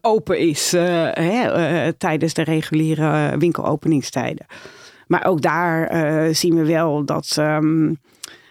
open 0.00 0.38
is 0.38 0.74
uh, 0.74 0.82
hè, 1.12 1.92
tijdens 1.92 2.34
de 2.34 2.42
reguliere 2.42 3.38
winkelopeningstijden. 3.38 4.46
Maar 5.06 5.26
ook 5.26 5.42
daar 5.42 6.34
zien 6.34 6.54
we 6.54 6.64
wel 6.64 7.04
dat. 7.04 7.36
Um, 7.38 7.98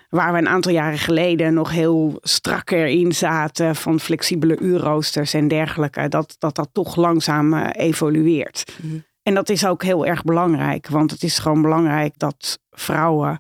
waar 0.10 0.32
we 0.32 0.38
een 0.38 0.48
aantal 0.48 0.72
jaren 0.72 0.98
geleden 0.98 1.54
nog 1.54 1.72
heel 1.72 2.18
strak 2.22 2.72
erin 2.72 3.12
zaten 3.12 3.76
van 3.76 4.00
flexibele 4.00 4.60
uurroosters 4.60 5.34
en 5.34 5.48
dergelijke, 5.48 6.08
dat 6.08 6.36
dat, 6.40 6.56
dat 6.56 6.70
toch 6.72 6.96
langzaam 6.96 7.54
evolueert. 7.56 8.74
-hmm. 8.82 9.04
En 9.26 9.34
dat 9.34 9.50
is 9.50 9.66
ook 9.66 9.84
heel 9.84 10.06
erg 10.06 10.24
belangrijk, 10.24 10.88
want 10.88 11.12
het 11.12 11.24
is 11.24 11.40
gewoon 11.40 11.62
belangrijk 11.62 12.14
dat 12.18 12.60
vrouwen 12.72 13.40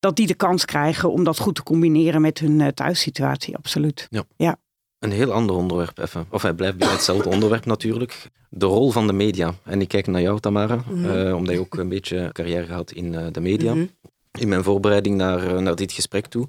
dat 0.00 0.16
die 0.16 0.26
de 0.26 0.34
kans 0.34 0.64
krijgen 0.64 1.10
om 1.10 1.24
dat 1.24 1.38
goed 1.38 1.54
te 1.54 1.62
combineren 1.62 2.20
met 2.20 2.38
hun 2.38 2.60
uh, 2.60 2.68
thuissituatie, 2.68 3.56
absoluut. 3.56 4.06
Ja. 4.10 4.24
ja. 4.36 4.56
Een 4.98 5.10
heel 5.10 5.32
ander 5.32 5.56
onderwerp 5.56 5.98
even. 5.98 6.26
Of 6.30 6.42
hij 6.42 6.52
blijft 6.52 6.76
bij 6.76 6.88
hetzelfde 6.88 7.28
onderwerp 7.34 7.64
natuurlijk. 7.64 8.30
De 8.48 8.66
rol 8.66 8.90
van 8.90 9.06
de 9.06 9.12
media. 9.12 9.54
En 9.62 9.80
ik 9.80 9.88
kijk 9.88 10.06
naar 10.06 10.20
jou, 10.20 10.40
Tamara, 10.40 10.74
mm 10.74 10.82
-hmm. 10.84 11.04
uh, 11.04 11.36
omdat 11.36 11.54
je 11.54 11.60
ook 11.60 11.76
een 11.76 11.88
beetje 11.88 12.30
carrière 12.32 12.66
gehad 12.66 12.92
in 12.92 13.12
uh, 13.12 13.26
de 13.32 13.40
media. 13.40 13.74
Mm 13.74 13.78
-hmm. 13.78 14.12
In 14.40 14.48
mijn 14.48 14.64
voorbereiding 14.64 15.16
naar, 15.16 15.62
naar 15.62 15.76
dit 15.76 15.92
gesprek 15.92 16.26
toe, 16.26 16.48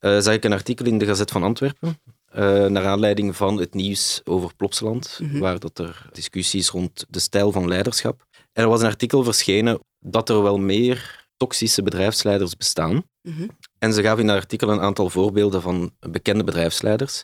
zag 0.00 0.34
ik 0.34 0.44
een 0.44 0.52
artikel 0.52 0.86
in 0.86 0.98
de 0.98 1.06
Gazet 1.06 1.30
van 1.30 1.42
Antwerpen. 1.42 1.98
Uh, 2.36 2.66
naar 2.66 2.86
aanleiding 2.86 3.36
van 3.36 3.58
het 3.58 3.74
nieuws 3.74 4.20
over 4.24 4.54
Plopsaland, 4.56 5.18
mm 5.20 5.30
-hmm. 5.30 5.40
waar 5.40 5.58
dat 5.58 5.78
er 5.78 6.08
discussies 6.12 6.68
rond 6.68 7.06
de 7.08 7.18
stijl 7.18 7.52
van 7.52 7.68
leiderschap. 7.68 8.26
er 8.52 8.68
was 8.68 8.80
een 8.80 8.86
artikel 8.86 9.24
verschenen 9.24 9.80
dat 10.00 10.28
er 10.28 10.42
wel 10.42 10.58
meer 10.58 11.26
toxische 11.36 11.82
bedrijfsleiders 11.82 12.56
bestaan. 12.56 13.02
Mhm. 13.22 13.48
En 13.78 13.92
ze 13.92 14.02
gaven 14.02 14.20
in 14.20 14.26
dat 14.26 14.36
artikel 14.36 14.68
een 14.68 14.80
aantal 14.80 15.10
voorbeelden 15.10 15.62
van 15.62 15.92
bekende 16.00 16.44
bedrijfsleiders, 16.44 17.22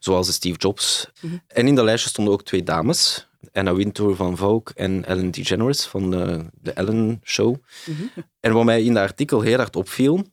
zoals 0.00 0.32
Steve 0.32 0.58
Jobs. 0.58 1.10
Mhm. 1.20 1.34
En 1.46 1.66
in 1.66 1.74
dat 1.74 1.84
lijstje 1.84 2.08
stonden 2.08 2.34
ook 2.34 2.42
twee 2.42 2.62
dames, 2.62 3.28
Anna 3.52 3.74
Wintour 3.74 4.16
van 4.16 4.36
Vogue 4.36 4.74
en 4.74 5.04
Ellen 5.04 5.30
DeGeneres 5.30 5.84
van 5.86 6.10
de, 6.10 6.44
de 6.60 6.72
Ellen 6.72 7.20
Show. 7.24 7.56
Mhm. 7.86 8.02
En 8.40 8.52
wat 8.52 8.64
mij 8.64 8.82
in 8.82 8.94
dat 8.94 9.02
artikel 9.02 9.40
heel 9.40 9.56
hard 9.56 9.76
opviel, 9.76 10.26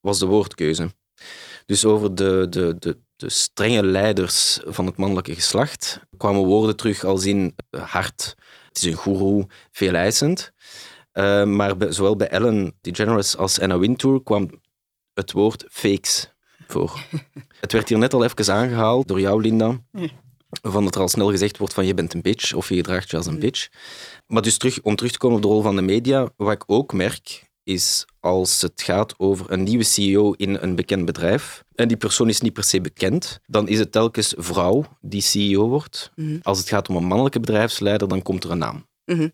was 0.00 0.18
de 0.18 0.26
woordkeuze. 0.26 0.90
Dus 1.66 1.84
over 1.84 2.14
de, 2.14 2.46
de, 2.50 2.76
de, 2.78 2.98
de 3.16 3.30
strenge 3.30 3.84
leiders 3.84 4.60
van 4.64 4.86
het 4.86 4.96
mannelijke 4.96 5.34
geslacht 5.34 6.00
kwamen 6.16 6.44
woorden 6.44 6.76
terug 6.76 7.04
als 7.04 7.24
in 7.24 7.54
eh, 7.70 7.82
hard, 7.82 8.34
het 8.68 8.76
is 8.76 8.82
een 8.82 8.92
goeroe, 8.92 9.46
veel 9.70 9.94
eisend. 9.94 10.52
Uh, 11.12 11.44
maar 11.44 11.76
bij, 11.76 11.92
zowel 11.92 12.16
bij 12.16 12.28
Ellen 12.28 12.74
DeGeneres 12.80 13.36
als 13.36 13.60
Anna 13.60 13.78
Wintour 13.78 14.22
kwam 14.22 14.50
het 15.12 15.32
woord 15.32 15.64
fakes 15.68 16.34
voor. 16.66 17.00
het 17.60 17.72
werd 17.72 17.88
hier 17.88 17.98
net 17.98 18.14
al 18.14 18.24
even 18.24 18.54
aangehaald 18.54 19.08
door 19.08 19.20
jou, 19.20 19.40
Linda. 19.40 19.80
Van 20.62 20.84
dat 20.84 20.94
er 20.94 21.00
al 21.00 21.08
snel 21.08 21.30
gezegd 21.30 21.58
wordt 21.58 21.74
van 21.74 21.86
je 21.86 21.94
bent 21.94 22.14
een 22.14 22.22
bitch 22.22 22.52
of 22.52 22.68
je 22.68 22.74
gedraagt 22.74 23.10
je 23.10 23.16
als 23.16 23.26
een 23.26 23.38
bitch. 23.38 23.68
Maar 24.26 24.42
dus 24.42 24.56
terug, 24.56 24.80
om 24.82 24.96
terug 24.96 25.12
te 25.12 25.18
komen 25.18 25.36
op 25.36 25.42
de 25.42 25.48
rol 25.48 25.62
van 25.62 25.76
de 25.76 25.82
media, 25.82 26.28
wat 26.36 26.52
ik 26.52 26.64
ook 26.66 26.92
merk, 26.92 27.52
is 27.64 28.06
als 28.20 28.62
het 28.62 28.82
gaat 28.82 29.18
over 29.18 29.52
een 29.52 29.62
nieuwe 29.62 29.84
CEO 29.84 30.32
in 30.32 30.58
een 30.60 30.74
bekend 30.74 31.04
bedrijf 31.04 31.64
en 31.74 31.88
die 31.88 31.96
persoon 31.96 32.28
is 32.28 32.40
niet 32.40 32.52
per 32.52 32.64
se 32.64 32.80
bekend, 32.80 33.40
dan 33.46 33.68
is 33.68 33.78
het 33.78 33.92
telkens 33.92 34.34
vrouw 34.36 34.84
die 35.00 35.20
CEO 35.20 35.68
wordt. 35.68 36.12
Mhm. 36.14 36.38
Als 36.42 36.58
het 36.58 36.68
gaat 36.68 36.88
om 36.88 36.96
een 36.96 37.04
mannelijke 37.04 37.40
bedrijfsleider, 37.40 38.08
dan 38.08 38.22
komt 38.22 38.44
er 38.44 38.50
een 38.50 38.58
naam. 38.58 38.86
Mhm. 39.04 39.28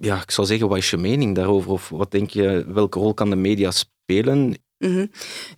Ja, 0.00 0.22
ik 0.22 0.30
zou 0.30 0.46
zeggen, 0.46 0.68
wat 0.68 0.78
is 0.78 0.90
je 0.90 0.96
mening 0.96 1.34
daarover? 1.34 1.70
Of 1.70 1.88
wat 1.88 2.10
denk 2.10 2.30
je, 2.30 2.64
welke 2.68 2.98
rol 2.98 3.14
kan 3.14 3.30
de 3.30 3.36
media 3.36 3.70
spelen? 3.70 4.56
Mhm. 4.78 5.06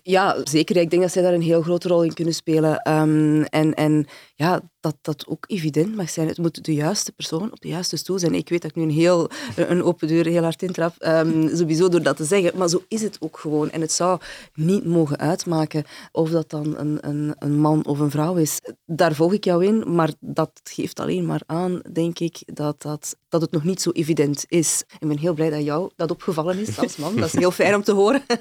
Ja, 0.03 0.37
zeker. 0.45 0.77
Ik 0.77 0.91
denk 0.91 1.03
dat 1.03 1.13
zij 1.13 1.23
daar 1.23 1.33
een 1.33 1.43
heel 1.43 1.63
grote 1.63 1.89
rol 1.89 2.03
in 2.03 2.15
kunnen 2.15 2.35
spelen. 2.35 2.83
Ehm, 2.83 3.43
en, 3.43 3.75
en 3.75 4.07
ja, 4.35 4.63
dat 4.81 4.97
dat 5.03 5.27
ook 5.27 5.45
evident 5.49 5.97
mag 5.97 6.11
zijn. 6.11 6.29
Het 6.29 6.39
moet 6.39 6.65
de 6.65 6.75
juiste 6.75 7.13
persoon 7.13 7.53
op 7.53 7.61
de 7.61 7.69
juiste 7.69 7.97
stoel 7.97 8.19
zijn. 8.19 8.35
Ik 8.35 8.49
weet 8.49 8.63
dat 8.63 8.71
ik 8.71 8.77
nu 8.77 8.83
een, 8.83 8.91
heel, 8.91 9.31
een 9.57 9.83
open 9.83 10.09
deur 10.09 10.27
heel 10.27 10.43
hard 10.43 10.63
intrap, 10.63 10.95
um, 11.07 11.57
sowieso 11.57 11.89
door 11.89 12.03
dat 12.03 12.17
te 12.17 12.25
zeggen. 12.25 12.59
Maar 12.59 12.69
zo 12.69 12.83
is 12.89 13.03
het 13.03 13.17
ook 13.21 13.39
gewoon. 13.39 13.71
En 13.71 13.81
het 13.81 13.93
zou 13.93 14.21
niet 14.55 14.85
mogen 14.85 15.19
uitmaken 15.19 15.85
of 16.13 16.31
dat 16.31 16.51
dan 16.51 16.77
een, 16.77 16.99
een, 17.01 17.35
een 17.39 17.59
man 17.59 17.87
of 17.87 17.99
een 17.99 18.11
vrouw 18.11 18.35
is. 18.35 18.59
Daar 18.87 19.15
volg 19.15 19.33
ik 19.33 19.45
jou 19.45 19.65
in, 19.65 19.95
maar 19.95 20.11
dat 20.21 20.61
geeft 20.63 21.01
alleen 21.01 21.27
maar 21.27 21.43
aan, 21.47 21.81
denk 21.93 22.19
ik, 22.19 22.43
dat, 22.47 22.83
dat, 22.83 23.17
dat 23.29 23.41
het 23.41 23.51
nog 23.51 23.65
niet 23.65 23.83
zo 23.83 23.91
evident 23.91 24.45
is. 24.49 24.85
Ik 24.99 25.09
ben 25.09 25.19
heel 25.19 25.35
blij 25.35 25.51
dat 25.51 25.65
jou 25.65 25.91
dat 25.97 26.11
opgevallen 26.11 26.59
is 26.59 26.79
als 26.79 26.97
man. 26.97 27.17
Dat 27.17 27.35
is 27.35 27.41
heel 27.41 27.51
fijn 27.51 27.75
om 27.75 27.83
te 27.83 27.93
horen. 27.93 28.23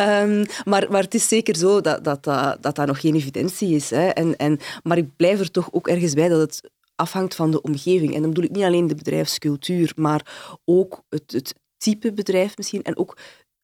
um, 0.00 0.46
maar, 0.64 0.86
maar 0.90 1.02
het 1.02 1.14
is 1.14 1.28
zeker 1.28 1.56
zo 1.56 1.80
dat 1.80 2.04
dat, 2.04 2.24
dat, 2.24 2.62
dat 2.62 2.74
daar 2.74 2.86
nog 2.86 3.00
geen 3.00 3.14
evidentie 3.14 3.74
is. 3.74 3.90
Hè. 3.90 4.08
En, 4.08 4.36
en, 4.36 4.58
maar 4.82 4.98
ik 4.98 5.16
blijf 5.16 5.40
er 5.40 5.50
toch 5.50 5.72
ook 5.72 5.88
ergens 5.88 6.14
bij 6.14 6.28
dat 6.28 6.40
het 6.40 6.70
afhangt 6.94 7.34
van 7.34 7.50
de 7.50 7.62
omgeving. 7.62 8.14
En 8.14 8.20
dan 8.20 8.30
bedoel 8.30 8.44
ik 8.44 8.56
niet 8.56 8.64
alleen 8.64 8.86
de 8.86 8.94
bedrijfscultuur, 8.94 9.92
maar 9.96 10.56
ook 10.64 11.02
het, 11.08 11.32
het 11.32 11.54
type 11.76 12.12
bedrijf 12.12 12.56
misschien 12.56 12.82
en 12.82 12.96
ook 12.96 13.16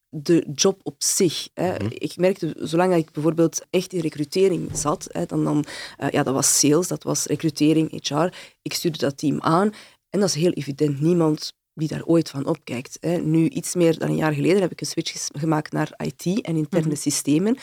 de 0.09 0.47
job 0.53 0.79
op 0.83 0.95
zich. 0.97 1.49
Hè. 1.53 1.73
Mhm. 1.73 1.87
Ik 1.89 2.17
merkte, 2.17 2.55
zolang 2.59 2.95
ik 2.95 3.11
bijvoorbeeld 3.11 3.65
echt 3.69 3.93
in 3.93 3.99
recrutering 3.99 4.69
zat, 4.73 5.07
hè, 5.11 5.25
dan, 5.25 5.43
dan, 5.43 5.65
uh, 5.99 6.09
ja, 6.09 6.23
dat 6.23 6.33
was 6.33 6.59
sales, 6.59 6.87
dat 6.87 7.03
was 7.03 7.25
recrutering, 7.25 8.07
HR. 8.07 8.33
Ik 8.61 8.73
stuurde 8.73 8.97
dat 8.97 9.17
team 9.17 9.41
aan 9.41 9.73
en 10.09 10.19
dat 10.19 10.29
is 10.29 10.35
heel 10.35 10.51
evident. 10.51 11.01
Niemand 11.01 11.53
die 11.79 11.87
daar 11.87 12.03
ooit 12.05 12.29
van 12.29 12.45
opkijkt. 12.45 12.97
Hè. 13.01 13.17
Nu, 13.17 13.47
iets 13.47 13.75
meer 13.75 13.99
dan 13.99 14.09
een 14.09 14.15
jaar 14.15 14.33
geleden, 14.33 14.61
heb 14.61 14.71
ik 14.71 14.81
een 14.81 14.87
switch 14.87 15.27
gemaakt 15.33 15.71
naar 15.71 15.93
IT 15.97 16.41
en 16.41 16.55
interne 16.55 16.87
Mhm. 16.87 16.95
systemen. 16.97 17.57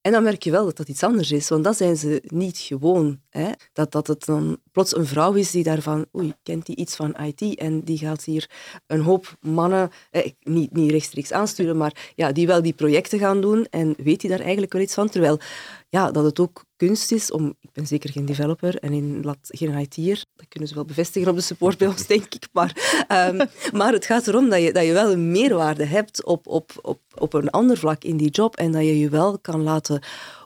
En 0.00 0.12
dan 0.12 0.22
merk 0.22 0.42
je 0.42 0.50
wel 0.50 0.64
dat 0.64 0.76
dat 0.76 0.88
iets 0.88 1.02
anders 1.02 1.30
is, 1.30 1.48
want 1.48 1.64
dat 1.64 1.76
zijn 1.76 1.96
ze 1.96 2.22
niet 2.26 2.58
gewoon. 2.58 3.20
Hè? 3.30 3.50
Dat, 3.72 3.92
dat 3.92 4.06
het 4.06 4.24
dan 4.24 4.58
plots 4.74 4.96
een 4.96 5.06
vrouw 5.06 5.32
is 5.32 5.50
die 5.50 5.62
daarvan, 5.62 6.06
oei, 6.16 6.34
kent 6.42 6.66
die 6.66 6.76
iets 6.76 6.96
van 6.96 7.16
IT 7.16 7.54
en 7.54 7.80
die 7.80 7.98
gaat 7.98 8.24
hier 8.24 8.50
een 8.86 9.00
hoop 9.00 9.36
mannen, 9.40 9.90
eh, 10.10 10.30
niet, 10.42 10.72
niet 10.72 10.90
rechtstreeks 10.90 11.32
aansturen, 11.32 11.76
maar 11.76 12.12
ja, 12.14 12.32
die 12.32 12.46
wel 12.46 12.62
die 12.62 12.72
projecten 12.72 13.18
gaan 13.18 13.40
doen 13.40 13.66
en 13.70 13.94
weet 13.96 14.20
die 14.20 14.30
daar 14.30 14.40
eigenlijk 14.40 14.72
wel 14.72 14.82
iets 14.82 14.94
van. 14.94 15.08
Terwijl 15.08 15.38
ja, 15.88 16.10
dat 16.10 16.24
het 16.24 16.40
ook 16.40 16.64
kunst 16.76 17.12
is 17.12 17.30
om, 17.30 17.54
ik 17.60 17.72
ben 17.72 17.86
zeker 17.86 18.10
geen 18.10 18.26
developer 18.26 18.78
en 18.78 18.92
in, 18.92 19.20
laat, 19.22 19.38
geen 19.42 19.78
IT'er, 19.78 20.24
dat 20.36 20.48
kunnen 20.48 20.68
ze 20.68 20.74
wel 20.74 20.84
bevestigen 20.84 21.28
op 21.28 21.36
de 21.36 21.42
support 21.42 21.78
bij 21.78 21.88
ons, 21.88 22.06
denk 22.06 22.34
ik. 22.34 22.48
Maar, 22.52 23.06
um, 23.30 23.48
maar 23.78 23.92
het 23.92 24.06
gaat 24.06 24.26
erom 24.26 24.48
dat 24.48 24.62
je, 24.62 24.72
dat 24.72 24.84
je 24.84 24.92
wel 24.92 25.12
een 25.12 25.30
meerwaarde 25.30 25.84
hebt 25.84 26.24
op, 26.24 26.46
op, 26.46 26.72
op, 26.82 27.00
op 27.14 27.32
een 27.32 27.50
ander 27.50 27.76
vlak 27.76 28.04
in 28.04 28.16
die 28.16 28.30
job 28.30 28.56
en 28.56 28.72
dat 28.72 28.82
je 28.82 28.98
je 28.98 29.08
wel 29.08 29.38
kan 29.38 29.62
laten 29.62 30.02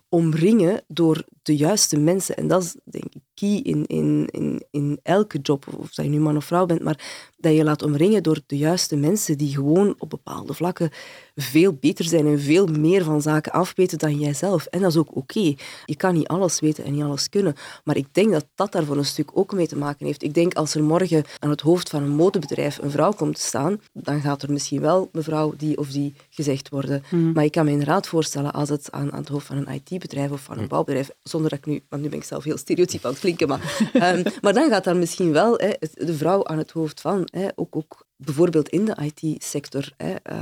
omringen 0.09 0.83
door 0.87 1.25
de 1.49 1.57
juiste 1.57 1.99
mensen. 1.99 2.37
En 2.37 2.49
dat 2.49 2.63
is 2.63 2.77
denk 2.85 3.05
ik 3.05 3.23
key 3.35 3.61
in, 3.63 3.87
in, 3.87 4.29
in, 4.31 4.63
in 4.71 4.99
elke 5.03 5.39
job, 5.39 5.67
of 5.77 5.95
dat 5.95 6.05
je 6.05 6.11
nu 6.11 6.21
man 6.21 6.37
of 6.37 6.45
vrouw 6.45 6.67
bent, 6.67 6.83
maar 6.83 7.27
dat 7.37 7.55
je 7.55 7.65
laat 7.65 7.83
omringen 7.83 8.23
door 8.23 8.41
de 8.47 8.57
juiste 8.57 8.97
mensen 8.97 9.39
die 9.39 9.55
gewoon 9.55 9.95
op 9.99 10.11
bepaalde 10.11 10.55
vlakken 10.55 10.91
veel 11.37 11.73
beter 11.73 12.05
zijn 12.05 12.27
en 12.27 12.41
veel 12.41 12.67
meer 12.67 13.05
van 13.05 13.23
zaken 13.23 13.53
afweten 13.53 13.99
dan 13.99 14.19
jijzelf. 14.19 14.67
En 14.67 14.81
dat 14.81 14.91
is 14.91 14.97
ook 14.97 15.17
oké. 15.17 15.55
Je 15.85 15.97
kan 15.97 16.15
niet 16.15 16.27
alles 16.27 16.61
weten 16.61 16.85
en 16.85 16.93
niet 16.93 17.03
alles 17.03 17.29
kunnen. 17.29 17.55
Maar 17.85 17.97
ik 17.97 18.07
denk 18.15 18.33
dat 18.33 18.47
dat 18.55 18.73
daar 18.73 18.85
voor 18.85 18.97
een 18.97 19.05
stuk 19.05 19.31
ook 19.35 19.53
mee 19.53 19.67
te 19.67 19.77
maken 19.77 20.07
heeft. 20.07 20.23
Ik 20.23 20.35
denk 20.35 20.55
als 20.55 20.75
er 20.75 20.83
morgen 20.83 21.25
aan 21.39 21.51
het 21.51 21.61
hoofd 21.61 21.89
van 21.89 22.03
een 22.03 22.17
modebedrijf 22.17 22.79
een 22.79 22.91
vrouw 22.91 23.13
komt 23.13 23.35
te 23.35 23.41
staan, 23.41 23.81
dan 23.93 24.21
gaat 24.21 24.43
er 24.43 24.53
misschien 24.53 24.81
wel 24.81 25.09
mevrouw 25.13 25.55
die 25.57 25.79
of 25.79 25.91
die 25.91 26.15
gezegd 26.31 26.69
worden. 26.69 27.03
Mm. 27.11 27.33
Maar 27.33 27.45
ik 27.45 27.53
kan 27.53 27.65
me 27.65 27.71
inderdaad 27.71 28.07
voorstellen 28.07 28.53
als 28.53 28.69
het 28.69 28.93
aan, 28.93 29.13
aan 29.13 29.19
het 29.19 29.29
hoofd 29.29 29.47
van 29.47 29.57
een 29.57 29.75
IT-bedrijf 29.75 30.31
of 30.31 30.41
van 30.41 30.59
een 30.59 30.69
bouwbedrijf, 30.69 31.11
zonder 31.39 31.59
dat 31.59 31.59
ik 31.59 31.75
nu, 31.75 31.87
want 31.89 32.03
nu 32.03 32.09
ben 32.09 32.19
ik 32.19 32.25
zelf 32.25 32.45
heel 32.45 32.57
stereotyp 32.57 33.05
aan 33.05 33.11
het 33.11 33.21
klinken, 33.21 33.49
maar, 33.49 33.91
um, 33.95 34.23
maar 34.43 34.53
dan 34.53 34.71
gaat 34.71 34.85
daar 34.85 34.97
misschien 34.97 35.33
wel 35.33 35.59
hè, 35.59 35.73
de 35.93 36.15
vrouw 36.15 36.47
aan 36.47 36.59
het 36.59 36.71
hoofd 36.71 37.01
van. 37.01 37.29
Hè, 37.31 37.49
ook, 37.55 37.77
ook 37.77 38.07
bijvoorbeeld 38.17 38.69
in 38.69 38.85
de 38.85 39.13
IT-sector. 39.13 39.93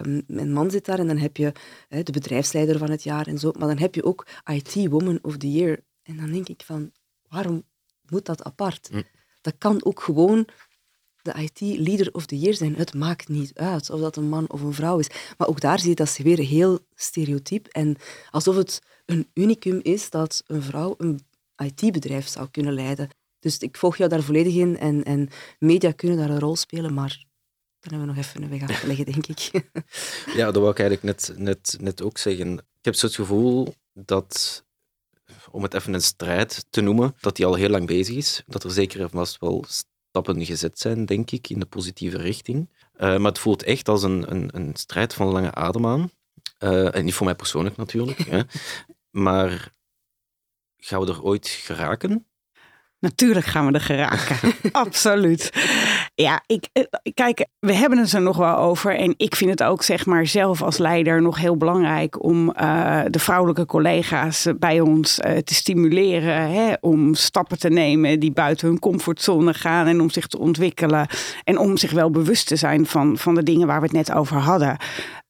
Um, 0.05 0.25
een 0.27 0.53
man 0.53 0.71
zit 0.71 0.85
daar 0.85 0.99
en 0.99 1.07
dan 1.07 1.19
heb 1.19 1.37
je 1.37 1.53
hè, 1.89 2.03
de 2.03 2.13
bedrijfsleider 2.13 2.79
van 2.79 2.91
het 2.91 3.03
jaar 3.03 3.27
en 3.27 3.39
zo, 3.39 3.53
maar 3.59 3.69
dan 3.69 3.79
heb 3.79 3.95
je 3.95 4.05
ook 4.05 4.27
IT-woman 4.45 5.19
of 5.23 5.37
the 5.37 5.53
year. 5.53 5.81
En 6.03 6.17
dan 6.17 6.33
denk 6.33 6.49
ik 6.49 6.63
van, 6.65 6.93
waarom 7.29 7.65
moet 8.09 8.27
dat 8.27 8.45
apart? 8.45 8.89
Hm. 8.91 9.03
Dat 9.41 9.55
kan 9.59 9.85
ook 9.85 10.01
gewoon 10.01 10.47
de 11.27 11.49
IT-leader 11.51 12.09
of 12.13 12.27
the 12.27 12.39
year 12.39 12.55
zijn. 12.55 12.75
Het 12.77 12.95
maakt 12.95 13.29
niet 13.29 13.55
uit 13.55 13.91
of 13.91 14.01
dat 14.01 14.17
een 14.17 14.29
man 14.29 14.51
of 14.51 14.61
een 14.61 14.75
vrouw 14.75 14.99
is. 14.99 15.09
Maar 15.39 15.49
ook 15.49 15.61
daar 15.61 15.79
zie 15.79 15.89
je 15.89 15.95
dat 15.95 16.09
ze 16.09 16.23
weer 16.23 16.39
heel 16.39 16.79
stereotyp 16.95 17.67
en 17.67 17.97
alsof 18.31 18.57
het 18.57 18.83
een 19.07 19.29
unicum 19.35 19.81
is 19.83 20.11
dat 20.11 20.43
een 20.47 20.63
vrouw 20.63 20.95
een 20.99 21.21
IT-bedrijf 21.57 22.29
zou 22.29 22.49
kunnen 22.51 22.73
leiden. 22.73 23.09
Dus 23.39 23.59
ik 23.59 23.77
volg 23.77 23.97
jou 23.97 24.11
daar 24.11 24.23
volledig 24.23 24.55
in 24.55 24.79
en, 24.79 25.05
en 25.05 25.29
media 25.59 25.93
kunnen 25.93 26.19
daar 26.19 26.31
een 26.31 26.41
rol 26.41 26.57
spelen, 26.57 26.95
maar 26.95 27.25
dan 27.81 27.99
hebben 27.99 28.09
we 28.09 28.15
nog 28.15 28.25
even 28.25 28.43
een 28.43 28.59
weg 28.59 28.71
af 28.71 28.81
te 28.81 28.87
leggen, 28.87 29.05
denk 29.05 29.27
ik. 29.27 29.51
Ja, 30.39 30.45
dat 30.45 30.57
wou 30.57 30.71
ik 30.71 30.79
eigenlijk 30.79 31.03
net, 31.03 31.35
net, 31.39 31.77
net 31.81 32.03
ook 32.03 32.19
zeggen. 32.19 32.53
Ik 32.59 32.85
heb 32.85 32.95
zo 32.95 33.07
het 33.07 33.15
gevoel 33.15 33.75
dat, 33.93 34.65
om 35.51 35.63
het 35.63 35.75
even 35.75 35.95
een 35.95 36.03
strijd 36.03 36.67
te 36.71 36.81
noemen, 36.81 37.15
dat 37.21 37.37
die 37.37 37.47
al 37.47 37.55
heel 37.55 37.69
lang 37.69 37.87
bezig 37.87 38.17
is. 38.17 38.43
Dat 38.47 38.65
er 38.65 38.71
zeker 38.71 39.01
en 39.01 39.11
vast 39.11 39.39
wel 39.39 39.65
stappen 40.23 40.45
gezet 40.45 40.79
zijn, 40.79 41.07
denk 41.07 41.31
ik, 41.31 41.49
in 41.49 41.59
de 41.59 41.67
positieve 41.67 42.17
richting. 42.17 42.69
Uh, 42.95 43.01
maar 43.01 43.31
het 43.31 43.39
voelt 43.39 43.63
echt 43.63 43.89
als 43.89 44.03
een, 44.03 44.31
een, 44.31 44.57
een 44.57 44.77
strijd 44.77 45.15
van 45.15 45.27
lange 45.27 45.55
adem 45.55 45.87
aan. 45.87 46.11
Uh, 46.59 46.95
en 46.95 47.05
niet 47.05 47.15
voor 47.15 47.27
mij 47.27 47.35
persoonlijk 47.35 47.77
natuurlijk. 47.77 48.19
hè. 48.19 48.41
Maar 49.11 49.75
gaan 50.77 51.01
we 51.01 51.07
er 51.07 51.23
ooit 51.23 51.49
geraken? 51.49 52.27
Natuurlijk 53.07 53.47
gaan 53.47 53.67
we 53.67 53.73
er 53.73 53.81
geraken. 53.81 54.37
Absoluut. 54.73 55.53
Ja, 56.15 56.43
ik, 56.47 56.69
kijk, 57.15 57.47
we 57.59 57.73
hebben 57.73 57.99
het 57.99 58.13
er 58.13 58.23
nog 58.23 58.37
wel 58.37 58.57
over. 58.57 58.97
En 58.97 59.15
ik 59.17 59.37
vind 59.37 59.51
het 59.51 59.63
ook, 59.63 59.83
zeg 59.83 60.07
maar, 60.07 60.27
zelf 60.27 60.63
als 60.63 60.79
leider 60.79 61.23
nog 61.23 61.39
heel 61.39 61.57
belangrijk 61.57 62.23
om 62.25 62.53
uh, 62.61 63.01
de 63.11 63.19
vrouwelijke 63.19 63.67
collega's 63.67 64.47
bij 64.59 64.81
ons 64.81 65.19
uh, 65.19 65.37
te 65.37 65.55
stimuleren. 65.55 66.51
Hè, 66.51 66.73
om 66.81 67.15
stappen 67.15 67.59
te 67.59 67.69
nemen 67.69 68.21
die 68.21 68.33
buiten 68.33 68.69
hun 68.69 68.79
comfortzone 68.79 69.55
gaan. 69.55 69.87
En 69.87 70.01
om 70.01 70.11
zich 70.11 70.27
te 70.27 70.39
ontwikkelen. 70.39 71.07
En 71.45 71.59
om 71.59 71.77
zich 71.77 71.91
wel 71.91 72.11
bewust 72.11 72.47
te 72.47 72.57
zijn 72.57 72.87
van, 72.87 73.19
van 73.19 73.35
de 73.35 73.43
dingen 73.43 73.67
waar 73.67 73.81
we 73.81 73.87
het 73.87 73.97
net 73.97 74.13
over 74.13 74.37
hadden. 74.37 74.77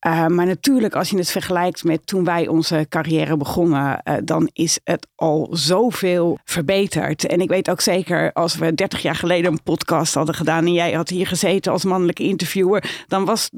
Uh, 0.07 0.27
maar 0.27 0.47
natuurlijk, 0.47 0.95
als 0.95 1.11
je 1.11 1.17
het 1.17 1.31
vergelijkt 1.31 1.85
met 1.85 2.07
toen 2.07 2.25
wij 2.25 2.49
onze 2.49 2.87
carrière 2.89 3.37
begonnen, 3.37 4.01
uh, 4.05 4.15
dan 4.25 4.51
is 4.53 4.79
het 4.85 5.07
al 5.15 5.49
zoveel 5.51 6.39
verbeterd. 6.45 7.27
En 7.27 7.41
ik 7.41 7.49
weet 7.49 7.71
ook 7.71 7.81
zeker, 7.81 8.33
als 8.33 8.57
we 8.57 8.75
30 8.75 9.03
jaar 9.03 9.15
geleden 9.15 9.53
een 9.53 9.63
podcast 9.63 10.15
hadden 10.15 10.35
gedaan 10.35 10.65
en 10.65 10.73
jij 10.73 10.93
had 10.93 11.09
hier 11.09 11.27
gezeten 11.27 11.73
als 11.73 11.85
mannelijke 11.85 12.23
interviewer, 12.23 13.05
dan 13.09 13.25
was 13.25 13.51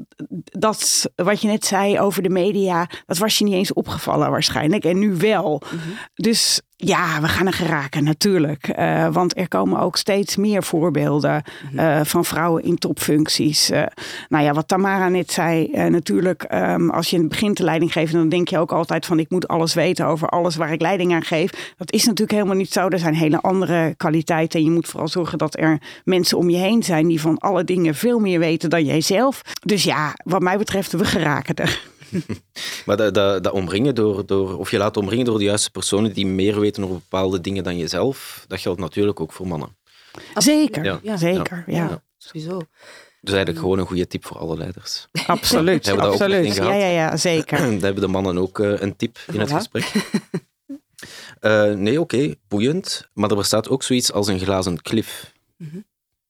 dat 0.43 1.09
wat 1.15 1.41
je 1.41 1.47
net 1.47 1.65
zei 1.65 1.99
over 1.99 2.23
de 2.23 2.29
media, 2.29 2.89
dat 3.05 3.17
was 3.17 3.37
je 3.37 3.43
niet 3.43 3.53
eens 3.53 3.73
opgevallen 3.73 4.31
waarschijnlijk. 4.31 4.85
En 4.85 4.99
nu 4.99 5.15
wel. 5.15 5.61
Mm 5.71 5.79
-hmm. 5.79 5.97
Dus 6.13 6.61
Ja, 6.81 7.21
we 7.21 7.27
gaan 7.27 7.47
er 7.47 7.53
geraken, 7.53 8.03
natuurlijk. 8.03 8.77
Uh, 8.79 9.07
want 9.11 9.37
er 9.37 9.47
komen 9.47 9.79
ook 9.79 9.97
steeds 9.97 10.35
meer 10.35 10.63
voorbeelden 10.63 11.43
uh, 11.73 11.99
van 12.03 12.25
vrouwen 12.25 12.63
in 12.63 12.77
topfuncties. 12.77 13.71
Uh, 13.71 13.83
nou 14.29 14.43
ja, 14.43 14.53
wat 14.53 14.67
Tamara 14.67 15.09
net 15.09 15.31
zei, 15.31 15.69
natuurlijk, 15.89 16.45
um, 16.53 16.89
als 16.89 17.09
je 17.09 17.15
in 17.15 17.21
het 17.21 17.31
begin 17.31 17.53
de 17.53 17.63
leiding 17.63 17.91
geeft, 17.91 18.13
dan 18.13 18.29
denk 18.29 18.47
je 18.47 18.57
ook 18.57 18.71
altijd 18.71 19.05
van 19.05 19.19
ik 19.19 19.29
moet 19.29 19.47
alles 19.47 19.73
weten 19.73 20.05
over 20.05 20.27
alles 20.27 20.55
waar 20.55 20.71
ik 20.71 20.81
leiding 20.81 21.13
aan 21.13 21.23
geef. 21.23 21.73
Dat 21.77 21.91
is 21.91 22.03
natuurlijk 22.03 22.31
helemaal 22.31 22.55
niet 22.55 22.71
zo. 22.71 22.87
Er 22.87 22.99
zijn 22.99 23.15
hele 23.15 23.41
andere 23.41 23.93
kwaliteiten. 23.97 24.59
En 24.59 24.65
je 24.65 24.71
moet 24.71 24.87
vooral 24.87 25.07
zorgen 25.07 25.37
dat 25.37 25.59
er 25.59 25.81
mensen 26.03 26.37
om 26.37 26.49
je 26.49 26.57
heen 26.57 26.83
zijn 26.83 27.07
die 27.07 27.21
van 27.21 27.37
alle 27.37 27.63
dingen 27.63 27.95
veel 27.95 28.19
meer 28.19 28.39
weten 28.39 28.69
dan 28.69 28.85
jijzelf. 28.85 29.41
Dus 29.63 29.83
ja, 29.83 30.13
wat 30.23 30.41
mij 30.41 30.57
betreft, 30.57 30.91
we 30.91 31.05
geraken 31.05 31.55
er. 31.55 31.87
maar 32.85 32.97
dat, 32.97 33.13
dat, 33.13 33.43
dat, 33.43 33.53
omringen 33.53 33.95
door, 33.95 34.25
door, 34.25 34.57
of 34.57 34.71
je 34.71 34.77
laat 34.77 34.97
omringen 34.97 35.25
door 35.25 35.37
de 35.37 35.43
juiste 35.43 35.71
personen 35.71 36.13
die 36.13 36.25
meer 36.25 36.59
weten 36.59 36.83
over 36.83 36.95
bepaalde 36.95 37.41
dingen 37.41 37.63
dan 37.63 37.77
jezelf, 37.77 38.45
dat 38.47 38.59
geldt 38.59 38.79
natuurlijk 38.79 39.19
ook 39.19 39.31
voor 39.31 39.47
mannen. 39.47 39.77
Zeker, 40.35 40.99
ja. 41.03 41.17
zeker. 41.17 41.63
Ja. 41.67 41.75
ja. 41.75 42.03
Sowieso. 42.17 42.61
Dus 43.21 43.33
eigenlijk 43.33 43.59
gewoon 43.59 43.79
een 43.79 43.85
goede 43.85 44.07
tip 44.07 44.25
voor 44.25 44.37
alle 44.37 44.57
leiders. 44.57 45.07
Absoluut, 45.27 45.85
hebben 45.85 46.05
absoluut. 46.05 46.55
Ja, 46.55 46.73
ja, 46.73 46.87
ja, 46.87 47.17
zeker. 47.17 47.57
Daar 47.71 47.81
hebben 47.81 48.01
de 48.01 48.07
mannen 48.07 48.37
ook 48.37 48.59
uh, 48.59 48.79
een 48.79 48.95
tip 48.95 49.17
in 49.31 49.39
het 49.39 49.51
gesprek. 49.51 49.91
Uh, 51.41 51.73
nee, 51.85 51.99
oké, 52.01 52.15
okay, 52.15 52.35
boeiend. 52.47 53.07
Maar 53.13 53.29
er 53.29 53.35
bestaat 53.35 53.69
ook 53.69 53.83
zoiets 53.83 54.11
als 54.11 54.27
een 54.27 54.39
glazen 54.39 54.81
klif. 54.81 55.33
Mm 55.57 55.69
-hmm. 55.71 55.85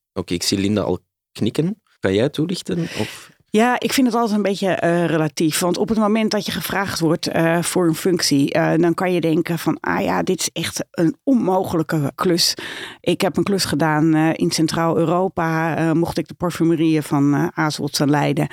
Oké, 0.09 0.19
okay, 0.19 0.37
ik 0.37 0.43
zie 0.43 0.57
Linda 0.57 0.81
al 0.81 0.99
knikken. 1.31 1.81
Kan 1.99 2.13
jij 2.13 2.29
toelichten? 2.29 2.79
Of? 2.81 3.31
Ja, 3.51 3.79
ik 3.79 3.93
vind 3.93 4.07
het 4.07 4.15
altijd 4.15 4.35
een 4.35 4.41
beetje 4.41 4.81
uh, 4.83 5.05
relatief. 5.05 5.59
Want 5.59 5.77
op 5.77 5.89
het 5.89 5.97
moment 5.97 6.31
dat 6.31 6.45
je 6.45 6.51
gevraagd 6.51 6.99
wordt 6.99 7.35
uh, 7.35 7.61
voor 7.61 7.87
een 7.87 7.95
functie, 7.95 8.55
uh, 8.55 8.71
dan 8.75 8.93
kan 8.93 9.13
je 9.13 9.21
denken 9.21 9.59
van, 9.59 9.77
ah 9.79 10.01
ja, 10.01 10.23
dit 10.23 10.39
is 10.39 10.49
echt 10.53 10.85
een 10.91 11.15
onmogelijke 11.23 12.11
klus. 12.15 12.53
Ik 12.99 13.21
heb 13.21 13.37
een 13.37 13.43
klus 13.43 13.65
gedaan 13.65 14.15
in 14.15 14.51
Centraal-Europa, 14.51 15.93
mocht 15.93 16.17
ik 16.17 16.27
de 16.27 16.33
parfumerieën 16.33 17.03
van 17.03 17.51
uh, 17.55 17.75
leiden. 17.95 18.47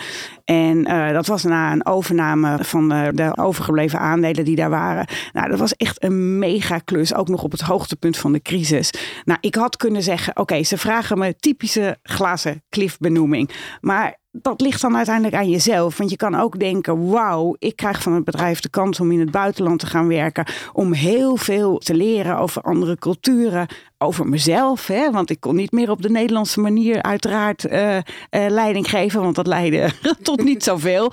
En 0.45 0.83
dat 1.13 1.27
was 1.27 1.43
na 1.43 1.73
een 1.73 1.87
overname 1.87 2.59
van 2.61 2.89
de 2.89 3.33
overgebleven 3.35 3.99
aandelen 3.99 4.45
die 4.45 4.57
daar 4.57 4.71
waren. 4.71 5.07
Nou, 5.33 5.49
dat 5.49 5.59
was 5.59 5.75
echt 5.75 6.03
een 6.03 6.39
mega 6.39 6.79
klus, 6.79 7.15
ook 7.15 7.29
nog 7.29 7.43
op 7.43 7.53
het 7.53 7.61
hoogtepunt 7.61 8.17
van 8.17 8.33
de 8.33 8.43
crisis. 8.43 8.91
Nou, 9.25 9.39
ik 9.41 9.55
had 9.55 9.77
kunnen 9.77 10.03
zeggen, 10.03 10.37
oké, 10.37 10.63
ze 10.63 10.79
vragen 10.79 11.19
me 11.19 11.37
typische 11.37 11.99
glazen 12.03 12.63
cliff-benoeming. 12.69 13.51
Maar 13.81 14.19
dat 14.43 14.61
ligt 14.61 14.81
dan 14.81 14.97
uiteindelijk 14.97 15.37
aan 15.37 15.49
jezelf. 15.49 15.97
Want 15.97 16.11
je 16.11 16.17
kan 16.17 16.35
ook 16.35 16.59
denken: 16.59 17.09
wauw, 17.11 17.57
ik 17.59 17.77
krijg 17.77 18.03
van 18.03 18.13
het 18.13 18.25
bedrijf 18.25 18.61
de 18.61 18.69
kans 18.69 19.01
om 19.01 19.13
in 19.13 19.21
het 19.21 19.31
buitenland 19.31 19.81
te 19.81 19.87
gaan 19.87 20.09
werken. 20.09 20.47
Om 20.73 20.93
heel 20.93 21.37
veel 21.37 21.79
te 21.79 21.95
leren 21.95 22.39
over 22.39 22.63
andere 22.63 22.97
culturen. 22.97 23.67
Over 23.99 24.29
mezelf. 24.29 24.87
Hè? 24.87 25.11
Want 25.11 25.31
ik 25.31 25.41
kon 25.41 25.55
niet 25.55 25.73
meer 25.73 25.91
op 25.91 26.03
de 26.03 26.11
Nederlandse 26.11 26.61
manier, 26.61 27.03
uiteraard, 27.03 27.65
uh, 27.65 27.97
uh, 27.97 28.03
leiding 28.31 28.91
geven. 28.91 29.23
Want 29.23 29.35
dat 29.35 29.47
leidde 29.47 29.91
tot 30.23 30.45
niet 30.45 30.63
zoveel. 30.63 31.13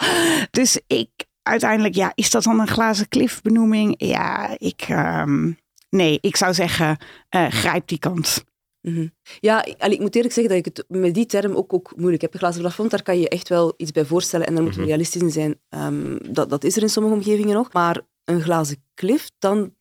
Dus 0.51 0.79
ik 0.87 1.09
uiteindelijk, 1.43 1.95
ja, 1.95 2.11
is 2.15 2.31
dat 2.31 2.43
dan 2.43 2.59
een 2.59 2.67
glazen 2.67 3.07
klif 3.07 3.41
benoeming? 3.41 3.95
Ja, 3.97 4.55
ik. 4.57 4.87
Um, 4.89 5.57
nee, 5.89 6.17
ik 6.21 6.35
zou 6.35 6.53
zeggen: 6.53 6.97
uh, 7.35 7.45
grijp 7.47 7.87
die 7.87 7.99
kans. 7.99 8.43
Mhm. 8.83 9.07
Ja, 9.39 9.65
ik 9.65 9.99
moet 9.99 10.15
eerlijk 10.15 10.33
zeggen 10.33 10.55
dat 10.55 10.65
ik 10.65 10.75
het 10.75 10.85
met 10.87 11.13
die 11.13 11.25
term 11.25 11.55
ook, 11.55 11.73
ook 11.73 11.93
moeilijk 11.95 12.21
heb. 12.21 12.33
Een 12.33 12.39
glazen 12.39 12.61
plafond, 12.61 12.91
daar 12.91 13.03
kan 13.03 13.19
je 13.19 13.29
echt 13.29 13.49
wel 13.49 13.73
iets 13.77 13.91
bij 13.91 14.05
voorstellen 14.05 14.47
en 14.47 14.53
daar 14.53 14.63
moet 14.63 14.73
je 14.73 14.79
mhm. 14.79 14.87
realistisch 14.87 15.21
in 15.21 15.31
zijn. 15.31 15.59
Um, 15.69 16.33
dat, 16.33 16.49
dat 16.49 16.63
is 16.63 16.75
er 16.75 16.81
in 16.81 16.89
sommige 16.89 17.15
omgevingen 17.15 17.55
nog. 17.55 17.73
Maar 17.73 18.01
een 18.25 18.41
glazen 18.41 18.83
klif, 18.93 19.29
dan 19.39 19.73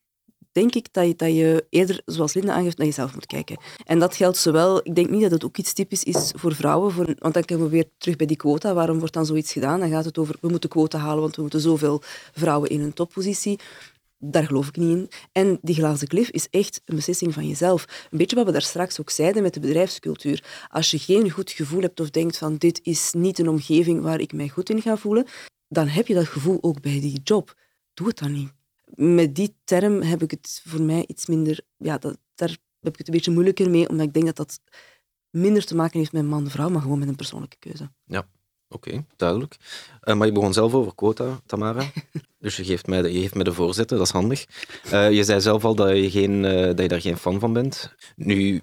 denk 0.52 0.74
ik 0.74 0.92
dat 0.92 1.06
je, 1.06 1.14
dat 1.16 1.28
je 1.28 1.66
eerder, 1.70 2.02
zoals 2.04 2.34
Linda 2.34 2.52
aangeeft, 2.52 2.78
naar 2.78 2.86
jezelf 2.86 3.14
moet 3.14 3.26
kijken. 3.26 3.58
En 3.84 3.98
dat 3.98 4.16
geldt 4.16 4.36
zowel, 4.36 4.80
ik 4.82 4.94
denk 4.94 5.10
niet 5.10 5.22
dat 5.22 5.30
het 5.30 5.44
ook 5.44 5.56
iets 5.56 5.72
typisch 5.72 6.04
is 6.04 6.32
voor 6.36 6.54
vrouwen, 6.54 6.92
voor, 6.92 7.14
want 7.18 7.34
dan 7.34 7.44
komen 7.44 7.64
we 7.64 7.70
weer 7.70 7.88
terug 7.98 8.16
bij 8.16 8.26
die 8.26 8.36
quota. 8.36 8.74
Waarom 8.74 8.98
wordt 8.98 9.14
dan 9.14 9.26
zoiets 9.26 9.52
gedaan? 9.52 9.80
Dan 9.80 9.90
gaat 9.90 10.04
het 10.04 10.18
over, 10.18 10.36
we 10.40 10.48
moeten 10.48 10.70
quota 10.70 10.98
halen, 10.98 11.20
want 11.20 11.36
we 11.36 11.42
moeten 11.42 11.60
zoveel 11.60 12.02
vrouwen 12.32 12.70
in 12.70 12.80
een 12.80 12.92
toppositie. 12.92 13.58
Daar 14.24 14.44
geloof 14.44 14.68
ik 14.68 14.76
niet 14.76 14.96
in. 14.96 15.10
En 15.32 15.58
die 15.62 15.74
glazen 15.74 16.08
klif 16.08 16.30
is 16.30 16.48
echt 16.50 16.82
een 16.84 16.96
beslissing 16.96 17.34
van 17.34 17.48
jezelf. 17.48 18.06
Een 18.10 18.18
beetje 18.18 18.36
wat 18.36 18.44
we 18.44 18.52
daar 18.52 18.62
straks 18.62 19.00
ook 19.00 19.10
zeiden 19.10 19.42
met 19.42 19.54
de 19.54 19.60
bedrijfscultuur. 19.60 20.66
Als 20.68 20.90
je 20.90 20.98
geen 20.98 21.30
goed 21.30 21.50
gevoel 21.50 21.80
hebt 21.80 22.00
of 22.00 22.10
denkt 22.10 22.38
van 22.38 22.56
dit 22.56 22.80
is 22.82 23.12
niet 23.12 23.38
een 23.38 23.48
omgeving 23.48 24.02
waar 24.02 24.20
ik 24.20 24.32
mij 24.32 24.48
goed 24.48 24.70
in 24.70 24.82
ga 24.82 24.96
voelen, 24.96 25.26
dan 25.68 25.88
heb 25.88 26.06
je 26.06 26.14
dat 26.14 26.26
gevoel 26.26 26.58
ook 26.60 26.80
bij 26.80 27.00
die 27.00 27.20
job. 27.24 27.54
Doe 27.94 28.06
het 28.06 28.18
dan 28.18 28.32
niet. 28.32 28.52
Met 28.94 29.34
die 29.34 29.56
term 29.64 30.02
heb 30.02 30.22
ik 30.22 30.30
het 30.30 30.62
voor 30.64 30.82
mij 30.82 31.04
iets 31.06 31.26
minder... 31.26 31.60
Ja, 31.76 31.98
dat, 31.98 32.18
daar 32.34 32.56
heb 32.80 32.92
ik 32.92 32.98
het 32.98 33.08
een 33.08 33.14
beetje 33.14 33.32
moeilijker 33.32 33.70
mee, 33.70 33.88
omdat 33.88 34.06
ik 34.06 34.12
denk 34.12 34.26
dat 34.26 34.36
dat 34.36 34.60
minder 35.30 35.64
te 35.64 35.74
maken 35.74 35.98
heeft 35.98 36.12
met 36.12 36.24
man-vrouw, 36.24 36.68
maar 36.68 36.82
gewoon 36.82 36.98
met 36.98 37.08
een 37.08 37.16
persoonlijke 37.16 37.56
keuze. 37.58 37.90
Ja. 38.04 38.28
Oké, 38.72 39.04
duidelijk. 39.16 39.56
Uh, 40.04 40.14
maar 40.14 40.26
je 40.26 40.32
begon 40.32 40.52
zelf 40.52 40.74
over 40.74 40.94
quota, 40.94 41.40
Tamara. 41.46 41.84
dus 42.38 42.56
je 42.56 42.64
geeft 42.64 42.86
mij 42.86 43.02
de, 43.02 43.12
je 43.12 43.20
geeft 43.20 43.34
mij 43.34 43.44
de 43.44 43.52
voorzitter, 43.52 43.96
dat 43.96 44.06
is 44.06 44.12
handig. 44.12 44.46
Uh, 44.92 45.10
je 45.10 45.24
zei 45.24 45.40
zelf 45.40 45.64
al 45.64 45.74
dat 45.74 45.96
je, 45.96 46.10
geen, 46.10 46.44
uh, 46.44 46.64
dat 46.64 46.78
je 46.78 46.88
daar 46.88 47.00
geen 47.00 47.16
fan 47.16 47.40
van 47.40 47.52
bent. 47.52 47.94
Nu, 48.16 48.62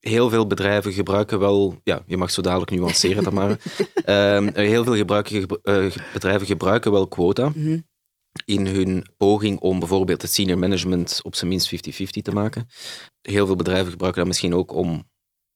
heel 0.00 0.30
veel 0.30 0.46
bedrijven 0.46 0.92
gebruiken 0.92 1.38
wel... 1.38 1.80
Ja, 1.84 2.02
je 2.06 2.16
mag 2.16 2.30
zo 2.30 2.42
dadelijk 2.42 2.70
nuanceren, 2.70 3.22
Tamara. 3.22 3.56
Ehm, 4.04 4.50
heel 4.54 4.84
veel 4.84 4.96
gebruiken, 4.96 5.46
bedrijven 6.12 6.46
gebruiken 6.46 6.92
wel 6.92 7.08
quota. 7.08 7.48
Mhm. 7.48 7.78
In 8.44 8.66
hun 8.66 9.06
poging 9.16 9.60
om 9.60 9.78
bijvoorbeeld 9.78 10.22
het 10.22 10.32
senior 10.32 10.58
management 10.58 11.20
op 11.22 11.34
zijn 11.34 11.50
minst 11.50 11.74
50-50 11.74 12.22
te 12.22 12.32
maken. 12.32 12.68
Heel 13.20 13.46
veel 13.46 13.56
bedrijven 13.56 13.90
gebruiken 13.90 14.20
dat 14.20 14.30
misschien 14.30 14.54
ook 14.54 14.72
om 14.72 15.10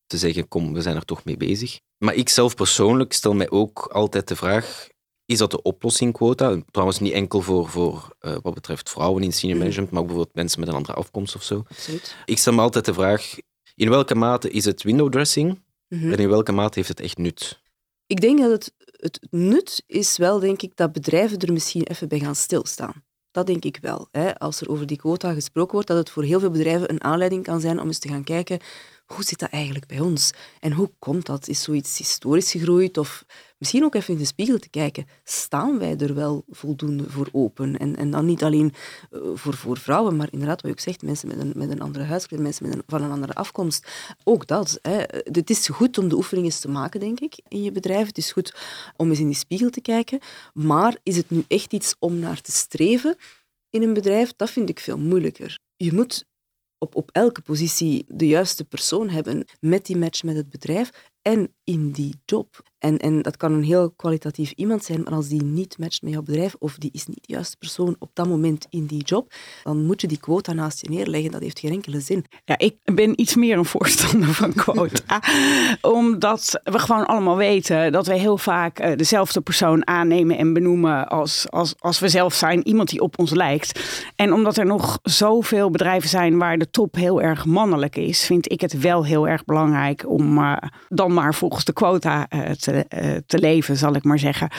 te 0.07 0.19
zeggen, 0.19 0.49
kom, 0.49 0.73
we 0.73 0.81
zijn 0.81 0.97
er 0.97 1.05
toch 1.05 1.25
mee 1.25 1.37
bezig. 1.37 1.81
Maar 1.99 2.15
ik 2.15 2.29
zelf 2.29 2.55
persoonlijk 2.55 3.13
stel 3.13 3.35
mij 3.35 3.51
ook 3.51 3.87
altijd 3.93 4.29
de 4.29 4.37
vraag, 4.37 4.89
is 5.27 5.39
dat 5.39 5.51
de 5.51 5.63
oplossing 5.63 6.13
quota? 6.13 6.63
Trouwens 6.71 6.99
niet 6.99 7.13
enkel 7.13 7.41
voor, 7.41 7.69
voor 7.69 8.17
uh, 8.21 8.37
wat 8.43 8.55
betreft 8.55 8.91
vrouwen 8.91 9.23
in 9.23 9.33
senior 9.33 9.57
mhm. 9.57 9.59
management, 9.59 9.91
maar 9.91 10.01
ook 10.01 10.07
bijvoorbeeld 10.07 10.37
mensen 10.37 10.61
met 10.61 10.69
een 10.69 10.75
andere 10.75 10.95
afkomst 10.95 11.35
of 11.35 11.43
zo. 11.43 11.65
Absoluut. 11.69 12.17
Ik 12.25 12.39
stel 12.39 12.53
me 12.53 12.61
altijd 12.61 12.85
de 12.85 12.95
vraag, 12.95 13.35
in 13.75 13.89
welke 13.89 14.15
mate 14.15 14.51
is 14.51 14.65
het 14.65 14.83
window 14.83 15.11
dressing 15.11 15.65
mm 15.89 16.13
en 16.13 16.19
in 16.19 16.29
welke 16.29 16.53
mate 16.53 16.79
heeft 16.79 16.89
het 16.89 17.01
echt 17.01 17.19
nut? 17.19 17.63
Ik 18.07 18.21
denk 18.21 18.39
dat 18.39 18.51
het, 18.51 18.73
het 18.79 19.27
nut 19.31 19.83
is 19.87 20.17
wel, 20.17 20.39
denk 20.39 20.63
ik, 20.63 20.77
dat 20.77 20.93
bedrijven 20.93 21.39
er 21.39 21.53
misschien 21.53 21.83
even 21.83 22.09
bij 22.09 22.19
gaan 22.19 22.35
stilstaan. 22.35 23.05
Dat 23.31 23.47
denk 23.47 23.65
ik 23.65 23.79
wel. 23.81 24.09
Hè. 24.11 24.39
Als 24.39 24.61
er 24.61 24.69
over 24.69 24.87
die 24.87 24.97
quota 24.97 25.33
gesproken 25.33 25.73
wordt, 25.73 25.89
dat 25.89 25.97
het 25.97 26.11
voor 26.11 26.23
heel 26.23 26.41
veel 26.41 26.51
bedrijven 26.51 26.91
een 26.91 27.05
aanleiding 27.05 27.43
kan 27.43 27.61
zijn 27.61 27.81
om 27.81 27.87
eens 27.87 27.99
te 27.99 28.09
gaan 28.09 28.25
kijken 28.25 28.59
hoe 29.07 29.25
zit 29.25 29.39
dat 29.39 29.51
eigenlijk 29.51 29.87
bij 29.87 30.01
ons? 30.01 30.31
En 30.61 30.73
hoe 30.73 30.91
komt 30.99 31.27
dat? 31.27 31.49
Is 31.49 31.63
zoiets 31.63 31.99
historisch 31.99 32.51
gegroeid? 32.51 32.99
Of 32.99 33.25
misschien 33.59 33.85
ook 33.85 33.95
even 33.95 34.13
in 34.13 34.19
de 34.19 34.27
spiegel 34.27 34.59
te 34.59 34.69
kijken. 34.69 35.07
Staan 35.25 35.79
wij 35.79 35.97
er 35.97 36.15
wel 36.15 36.45
voldoende 36.49 37.11
voor 37.11 37.29
open? 37.33 37.77
En, 37.77 37.97
en 37.97 38.11
dan 38.11 38.27
niet 38.27 38.43
alleen 38.43 38.73
uh, 39.11 39.21
voor, 39.35 39.55
voor 39.55 39.79
vrouwen, 39.79 40.17
maar 40.17 40.29
inderdaad, 40.31 40.63
wat 40.63 40.71
je 40.71 40.77
ook 40.77 40.83
zegt, 40.83 41.03
mensen 41.03 41.29
met 41.29 41.39
een, 41.39 41.53
met 41.55 41.71
een 41.71 41.81
andere 41.81 42.05
huidskleur, 42.05 42.43
mensen 42.43 42.69
met 42.69 42.77
een, 42.77 42.83
van 42.87 43.03
een 43.03 43.11
andere 43.11 43.35
afkomst. 43.35 43.89
Ook 44.25 44.47
dat. 44.47 44.79
Hè. 44.83 44.97
Het 45.33 45.51
is 45.51 45.69
goed 45.69 45.99
om 45.99 46.09
de 46.09 46.17
oefeningen 46.17 46.61
te 46.61 46.69
maken, 46.69 47.01
denk 47.01 47.21
ik, 47.21 47.41
in 47.49 47.63
je 47.63 47.73
bedrijf. 47.73 48.07
Het 48.07 48.19
is 48.19 48.33
goed 48.33 48.55
om 48.97 49.09
eens 49.09 49.21
in 49.21 49.27
die 49.27 49.35
spiegel 49.35 49.71
te 49.71 49.81
kijken. 49.81 50.19
Maar 50.53 50.97
is 51.03 51.17
het 51.17 51.31
nu 51.31 51.45
echt 51.49 51.73
iets 51.73 51.95
om 51.99 52.19
naar 52.19 52.41
te 52.41 52.53
streven 52.53 53.17
in 53.71 53.83
een 53.83 53.95
bedrijf? 53.95 54.33
Dat 54.37 54.51
vind 54.51 54.69
ik 54.69 54.81
veel 54.81 54.99
moeilijker. 54.99 55.59
Je 55.77 55.93
moet 55.93 56.25
op, 56.79 56.97
op 56.97 57.11
elke 57.13 57.43
positie 57.43 58.05
de 58.09 58.27
juiste 58.27 58.65
persoon 58.65 59.09
hebben 59.09 59.45
met 59.61 59.87
die 59.87 59.97
match 59.97 60.23
met 60.23 60.37
het 60.37 60.51
bedrijf 60.51 61.11
en 61.27 61.55
in 61.65 61.91
die 61.91 62.15
job. 62.25 62.63
En, 62.79 62.99
en 62.99 63.23
dat 63.23 63.37
kan 63.37 63.53
een 63.53 63.63
heel 63.63 63.91
kwalitatief 63.91 64.51
iemand 64.51 64.85
zijn, 64.85 65.03
maar 65.03 65.13
als 65.13 65.29
die 65.29 65.43
niet 65.43 65.79
matcht 65.79 66.03
met 66.03 66.13
jouw 66.13 66.23
bedrijf 66.23 66.55
of 66.59 66.75
die 66.75 66.91
is 66.93 67.07
niet 67.07 67.19
de 67.27 67.33
juiste 67.33 67.57
persoon 67.57 67.97
op 67.99 68.11
dat 68.13 68.29
moment 68.29 68.67
in 68.71 68.87
die 68.87 69.03
job, 69.05 69.33
dan 69.63 69.85
moet 69.85 70.01
je 70.01 70.07
die 70.07 70.21
quota 70.21 70.53
naast 70.53 70.81
je 70.81 70.89
neerleggen. 70.89 71.31
Dat 71.31 71.41
heeft 71.41 71.59
geen 71.59 71.73
enkele 71.73 72.01
zin. 72.01 72.25
Ja, 72.45 72.59
ik 72.59 72.77
ben 72.85 73.21
iets 73.21 73.35
meer 73.35 73.59
een 73.59 73.65
voorstander 73.65 74.29
van 74.29 74.53
quota. 74.53 75.23
omdat 76.01 76.61
we 76.65 76.79
gewoon 76.79 77.07
allemaal 77.07 77.37
weten 77.37 77.93
dat 77.93 78.07
we 78.07 78.15
heel 78.15 78.39
vaak 78.39 78.79
eh, 78.79 78.97
dezelfde 78.97 79.41
persoon 79.41 79.87
aannemen 79.87 80.39
en 80.39 80.53
benoemen 80.53 81.09
als, 81.09 81.51
als, 81.51 81.75
als 81.79 81.99
we 81.99 82.09
zelf 82.09 82.35
zijn. 82.35 82.67
Iemand 82.67 82.89
die 82.89 83.01
op 83.01 83.19
ons 83.19 83.31
lijkt. 83.31 83.81
En 84.17 84.33
omdat 84.33 84.57
er 84.57 84.67
nog 84.67 84.99
zoveel 85.03 85.71
bedrijven 85.71 86.09
zijn 86.09 86.39
waar 86.39 86.59
de 86.59 86.71
top 86.71 86.95
heel 86.95 87.23
erg 87.23 87.45
mannelijk 87.45 87.97
is, 87.97 88.25
vind 88.27 88.53
ik 88.53 88.61
het 88.61 88.81
wel 88.81 89.05
heel 89.05 89.29
erg 89.29 89.45
belangrijk 89.45 90.09
om 90.09 90.39
uh, 90.39 90.57
dan 90.89 91.15
maar 91.17 91.35
volgens 91.35 91.65
de 91.65 91.73
quota 91.73 92.27
uh, 92.35 92.51
te, 92.51 92.87
uh, 93.03 93.17
te 93.27 93.39
leven, 93.39 93.77
zal 93.77 93.95
ik 93.95 94.05
maar 94.05 94.19
zeggen. 94.19 94.51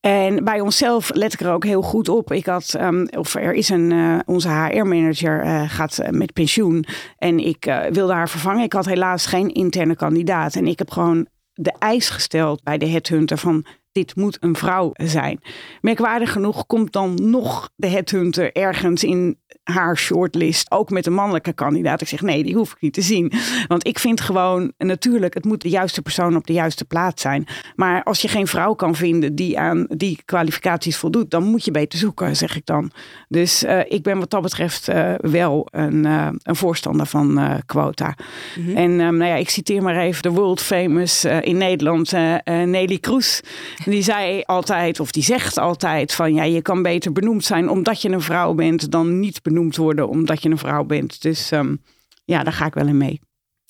En 0.00 0.44
bij 0.44 0.60
onszelf 0.60 1.10
let 1.14 1.32
ik 1.32 1.40
er 1.40 1.52
ook 1.52 1.64
heel 1.64 1.82
goed 1.82 2.08
op. 2.08 2.32
Ik 2.32 2.46
had, 2.46 2.74
um, 2.80 3.08
of 3.08 3.34
er 3.34 3.54
is 3.54 3.68
een, 3.68 3.90
uh, 3.90 4.18
onze 4.24 4.48
HR-manager 4.48 5.68
gaat 5.68 5.98
met 6.10 6.32
pensioen. 6.32 6.84
En 7.18 7.38
ik 7.38 7.74
wilde 7.90 8.12
haar 8.12 8.28
vervangen. 8.28 8.64
Ik 8.64 8.72
had 8.72 8.84
helaas 8.84 9.26
geen 9.26 9.48
interne 9.48 9.96
kandidaat. 9.96 10.54
En 10.54 10.66
ik 10.66 10.78
heb 10.78 10.90
gewoon 10.90 11.26
de 11.52 11.74
eis 11.78 12.08
gesteld 12.08 12.62
bij 12.62 12.78
de 12.78 12.88
headhunter 12.88 13.38
van 13.38 13.66
dit 13.94 14.16
moet 14.16 14.36
een 14.40 14.56
vrouw 14.56 14.90
zijn. 14.92 15.40
Merkwaardig 15.80 16.32
genoeg 16.32 16.66
komt 16.66 16.92
dan 16.92 17.18
nog 17.22 17.70
de 17.76 17.86
headhunter 17.86 18.52
ergens 18.52 19.04
in 19.04 19.38
haar 19.64 19.96
shortlist, 19.96 20.70
ook 20.70 20.90
met 20.90 21.06
een 21.06 21.12
mannelijke 21.12 21.52
kandidaat. 21.52 22.00
Ik 22.00 22.08
zeg 22.08 22.20
nee, 22.20 22.42
die 22.42 22.54
hoef 22.54 22.72
ik 22.72 22.80
niet 22.80 22.92
te 22.92 23.02
zien. 23.02 23.32
Want 23.66 23.86
ik 23.86 23.98
vind 23.98 24.20
gewoon, 24.20 24.72
natuurlijk, 24.78 25.34
het 25.34 25.44
moet 25.44 25.62
de 25.62 25.68
juiste 25.68 26.02
persoon 26.02 26.36
op 26.36 26.46
de 26.46 26.52
juiste 26.52 26.84
plaats 26.84 27.22
zijn. 27.22 27.46
Maar 27.76 28.02
als 28.02 28.22
je 28.22 28.28
geen 28.28 28.46
vrouw 28.46 28.74
kan 28.74 28.94
vinden 28.94 29.34
die 29.34 29.58
aan 29.58 29.86
die 29.88 30.18
kwalificaties 30.24 30.96
voldoet, 30.96 31.30
dan 31.30 31.42
moet 31.42 31.64
je 31.64 31.70
beter 31.70 31.98
zoeken, 31.98 32.36
zeg 32.36 32.56
ik 32.56 32.66
dan. 32.66 32.90
Dus 33.28 33.62
uh, 33.62 33.80
ik 33.88 34.02
ben 34.02 34.18
wat 34.18 34.30
dat 34.30 34.42
betreft 34.42 34.88
uh, 34.88 35.14
wel 35.16 35.68
een, 35.70 36.04
uh, 36.04 36.28
een, 36.42 36.56
voorstander 36.56 37.06
van 37.06 37.62
quota. 37.66 38.16
Mm 38.56 38.64
-hmm. 38.64 38.76
En 38.76 38.90
um, 38.90 39.16
nou 39.16 39.30
ja, 39.30 39.34
ik 39.36 39.50
citeer 39.50 39.82
maar 39.82 39.96
even 39.96 40.22
de 40.22 40.30
world 40.30 40.60
famous 40.60 41.24
in 41.24 41.56
Nederland, 41.56 42.12
Nelly 42.44 42.98
Kroes. 42.98 43.40
Die 43.84 44.02
zei 44.02 44.42
altijd, 44.42 45.00
of 45.00 45.12
die 45.12 45.22
zegt 45.22 45.58
altijd 45.58 46.14
van 46.14 46.34
ja, 46.34 46.42
je 46.42 46.62
kan 46.62 46.82
beter 46.82 47.12
benoemd 47.12 47.44
zijn 47.44 47.68
omdat 47.68 48.02
je 48.02 48.08
een 48.08 48.20
vrouw 48.20 48.54
bent 48.54 48.90
dan 48.90 49.20
niet 49.20 49.42
benoemd 49.42 49.76
worden 49.76 50.08
omdat 50.08 50.42
je 50.42 50.48
een 50.48 50.58
vrouw 50.58 50.84
bent. 50.84 51.22
Dus 51.22 51.50
um, 51.50 51.82
ja, 52.24 52.42
daar 52.42 52.52
ga 52.52 52.66
ik 52.66 52.74
wel 52.74 52.86
in 52.86 52.96
mee. 52.96 53.20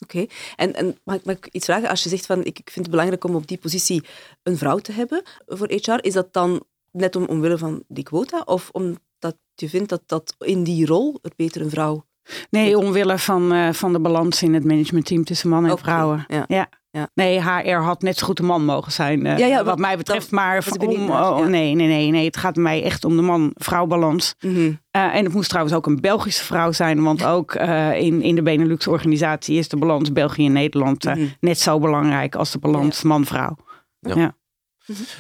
Oké, 0.03 0.17
okay. 0.17 0.29
en, 0.57 0.75
en 0.75 0.99
mag, 1.05 1.17
ik, 1.17 1.25
mag, 1.25 1.37
ik 1.37 1.47
iets 1.47 1.65
vragen? 1.65 1.89
Als 1.89 2.03
je 2.03 2.09
zegt 2.09 2.27
van 2.27 2.39
ik, 2.39 2.59
ik 2.59 2.71
vind 2.71 2.87
het 2.87 2.91
belangrijk 2.91 3.25
om 3.25 3.35
op 3.35 3.47
die 3.47 3.59
positie 3.59 4.05
een 4.43 4.59
vrouw 4.59 4.79
te 4.79 4.93
hebben 4.93 5.23
voor 5.47 5.69
HR, 5.69 5.99
is 6.01 6.13
dat 6.13 6.33
dan 6.33 6.65
net 6.91 7.17
om, 7.17 7.25
omwille 7.25 7.59
van 7.59 7.83
die 7.89 8.05
quota 8.05 8.43
of 8.45 8.69
omdat 8.73 9.37
je 9.55 9.69
vindt 9.69 9.89
dat, 9.89 10.03
dat 10.07 10.35
in 10.39 10.65
die 10.65 10.87
rol 10.87 11.19
er 11.23 11.33
beter 11.37 11.61
een 11.61 11.71
vrouw 11.71 12.05
Nee, 12.51 12.79
omwille 12.79 13.19
van, 13.19 13.53
uh, 13.53 13.73
van 13.73 13.93
de 13.93 14.01
balans 14.01 14.43
in 14.43 14.55
het 14.55 14.65
managementteam 14.65 15.25
tussen 15.25 15.49
mannen 15.49 15.71
en 15.71 15.77
okay, 15.77 15.93
vrouwen. 15.93 16.25
Ja. 16.29 16.45
ja. 16.49 16.69
Ja. 16.95 17.09
Nee, 17.15 17.41
HR 17.41 17.71
had 17.71 18.03
net 18.03 18.19
zo 18.19 18.27
goed 18.27 18.39
een 18.39 18.45
man 18.45 18.65
mogen 18.65 18.93
zijn, 18.93 19.27
uh, 19.27 19.39
ja, 19.39 19.47
ja, 19.47 19.65
wat 19.65 19.79
mij 19.79 19.97
betreft. 19.97 20.31
maar 20.31 20.65
om, 20.79 21.11
oh, 21.11 21.47
nee, 21.47 21.75
nee, 21.75 21.87
nee, 21.87 22.11
nee, 22.11 22.25
het 22.25 22.37
gaat 22.37 22.57
mij 22.57 22.83
echt 22.83 23.05
om 23.05 23.17
de 23.17 23.23
man-vrouw-balans. 23.23 24.35
Mm 24.41 24.55
-hmm. 24.55 24.81
uh, 24.97 25.15
en 25.15 25.25
het 25.25 25.35
moest 25.35 25.49
trouwens 25.49 25.77
ook 25.77 25.87
een 25.87 26.01
Belgische 26.01 26.45
vrouw 26.45 26.73
zijn, 26.73 27.03
want 27.03 27.25
ook 27.25 27.55
uh, 27.55 28.01
in, 28.01 28.23
in 28.23 28.35
de 28.35 28.43
Benelux-organisatie 28.43 29.59
is 29.59 29.69
de 29.69 29.77
balans 29.77 30.13
België 30.13 30.47
en 30.47 30.53
Nederland 30.53 31.05
mm 31.05 31.13
-hmm. 31.13 31.33
net 31.41 31.59
zo 31.59 31.79
belangrijk 31.79 32.35
als 32.35 32.51
de 32.51 32.59
balans 32.59 33.03
man-vrouw. 33.03 33.57
Ja. 34.01 34.15
-hmm. 34.15 34.33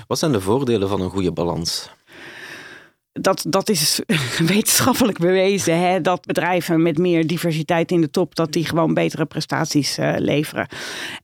Wat 0.06 0.18
zijn 0.18 0.32
de 0.32 0.40
voordelen 0.40 0.88
van 0.88 1.00
een 1.00 1.10
goede 1.10 1.32
balans? 1.32 1.90
Dat, 3.20 3.44
dat 3.48 3.68
is 3.68 4.00
wetenschappelijk 4.46 5.18
bewezen. 5.18 5.80
Hè? 5.80 6.00
Dat 6.00 6.26
bedrijven 6.26 6.82
met 6.82 6.98
meer 6.98 7.26
diversiteit 7.26 7.90
in 7.90 8.00
de 8.00 8.10
top, 8.10 8.34
dat 8.34 8.52
die 8.52 8.66
gewoon 8.66 8.94
betere 8.94 9.24
prestaties 9.24 9.98
uh, 9.98 10.14
leveren. 10.18 10.66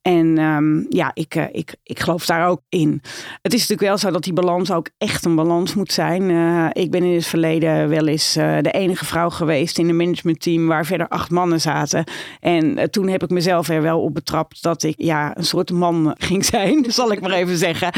En 0.03 0.39
um, 0.39 0.87
ja, 0.89 1.11
ik, 1.15 1.35
uh, 1.35 1.45
ik, 1.53 1.75
ik 1.83 2.01
geloof 2.01 2.27
daar 2.27 2.49
ook 2.49 2.61
in. 2.69 3.03
Het 3.43 3.53
is 3.53 3.61
natuurlijk 3.61 3.89
wel 3.89 3.99
zo 3.99 4.11
dat 4.11 4.23
die 4.23 4.33
balans 4.33 4.73
ook 4.73 4.89
echt 4.99 5.25
een 5.25 5.35
balans 5.35 5.75
moet 5.75 5.93
zijn. 5.93 6.23
Uh, 6.23 6.69
ik 6.73 6.91
ben 6.91 7.03
in 7.03 7.15
het 7.15 7.27
verleden 7.27 7.89
wel 7.89 8.07
eens 8.07 8.33
de 8.33 8.71
enige 8.71 9.05
vrouw 9.05 9.31
geweest 9.31 9.79
in 9.79 9.89
een 9.89 9.97
managementteam 9.97 10.67
waar 10.67 10.87
verder 10.87 11.09
acht 11.09 11.31
mannen 11.31 11.61
zaten. 11.61 12.05
En 12.41 12.91
toen 12.91 13.09
heb 13.09 13.23
ik 13.23 13.31
mezelf 13.31 13.69
er 13.69 13.83
wel 13.83 14.01
op 14.01 14.15
betrapt 14.15 14.63
dat 14.63 14.83
ik 14.83 14.95
ja, 14.97 15.37
een 15.37 15.45
soort 15.45 15.71
man 15.71 16.15
ging 16.19 16.45
zijn, 16.45 16.85
zal 16.89 17.13
ik 17.13 17.21
maar 17.21 17.31
even 17.31 17.57
zeggen. 17.57 17.93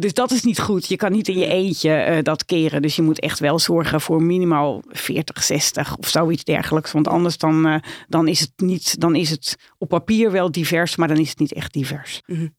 dus 0.00 0.14
dat 0.14 0.30
is 0.30 0.42
niet 0.42 0.60
goed. 0.60 0.88
Je 0.88 0.96
kan 0.96 1.12
niet 1.12 1.28
in 1.28 1.38
je 1.38 1.46
eentje 1.46 2.20
dat 2.22 2.44
keren. 2.44 2.82
Dus 2.82 2.96
je 2.96 3.02
moet 3.02 3.17
echt 3.18 3.38
wel 3.38 3.58
zorgen 3.58 4.00
voor 4.00 4.22
minimaal 4.22 4.82
40, 4.88 5.42
60 5.42 5.96
of 5.96 6.08
zoiets 6.08 6.44
dergelijks. 6.44 6.92
Want 6.92 7.08
anders 7.08 7.38
dan, 7.38 7.66
uh, 7.66 7.76
dan 8.08 8.28
is 8.28 8.40
het 8.40 8.52
niet, 8.56 9.00
dan 9.00 9.14
is 9.14 9.30
het 9.30 9.56
op 9.78 9.88
papier 9.88 10.30
wel 10.30 10.50
divers, 10.50 10.96
maar 10.96 11.08
dan 11.08 11.16
is 11.18 11.28
het 11.28 11.38
niet 11.38 11.52
echt 11.52 11.72
divers. 11.72 12.22
-hmm. 12.26 12.56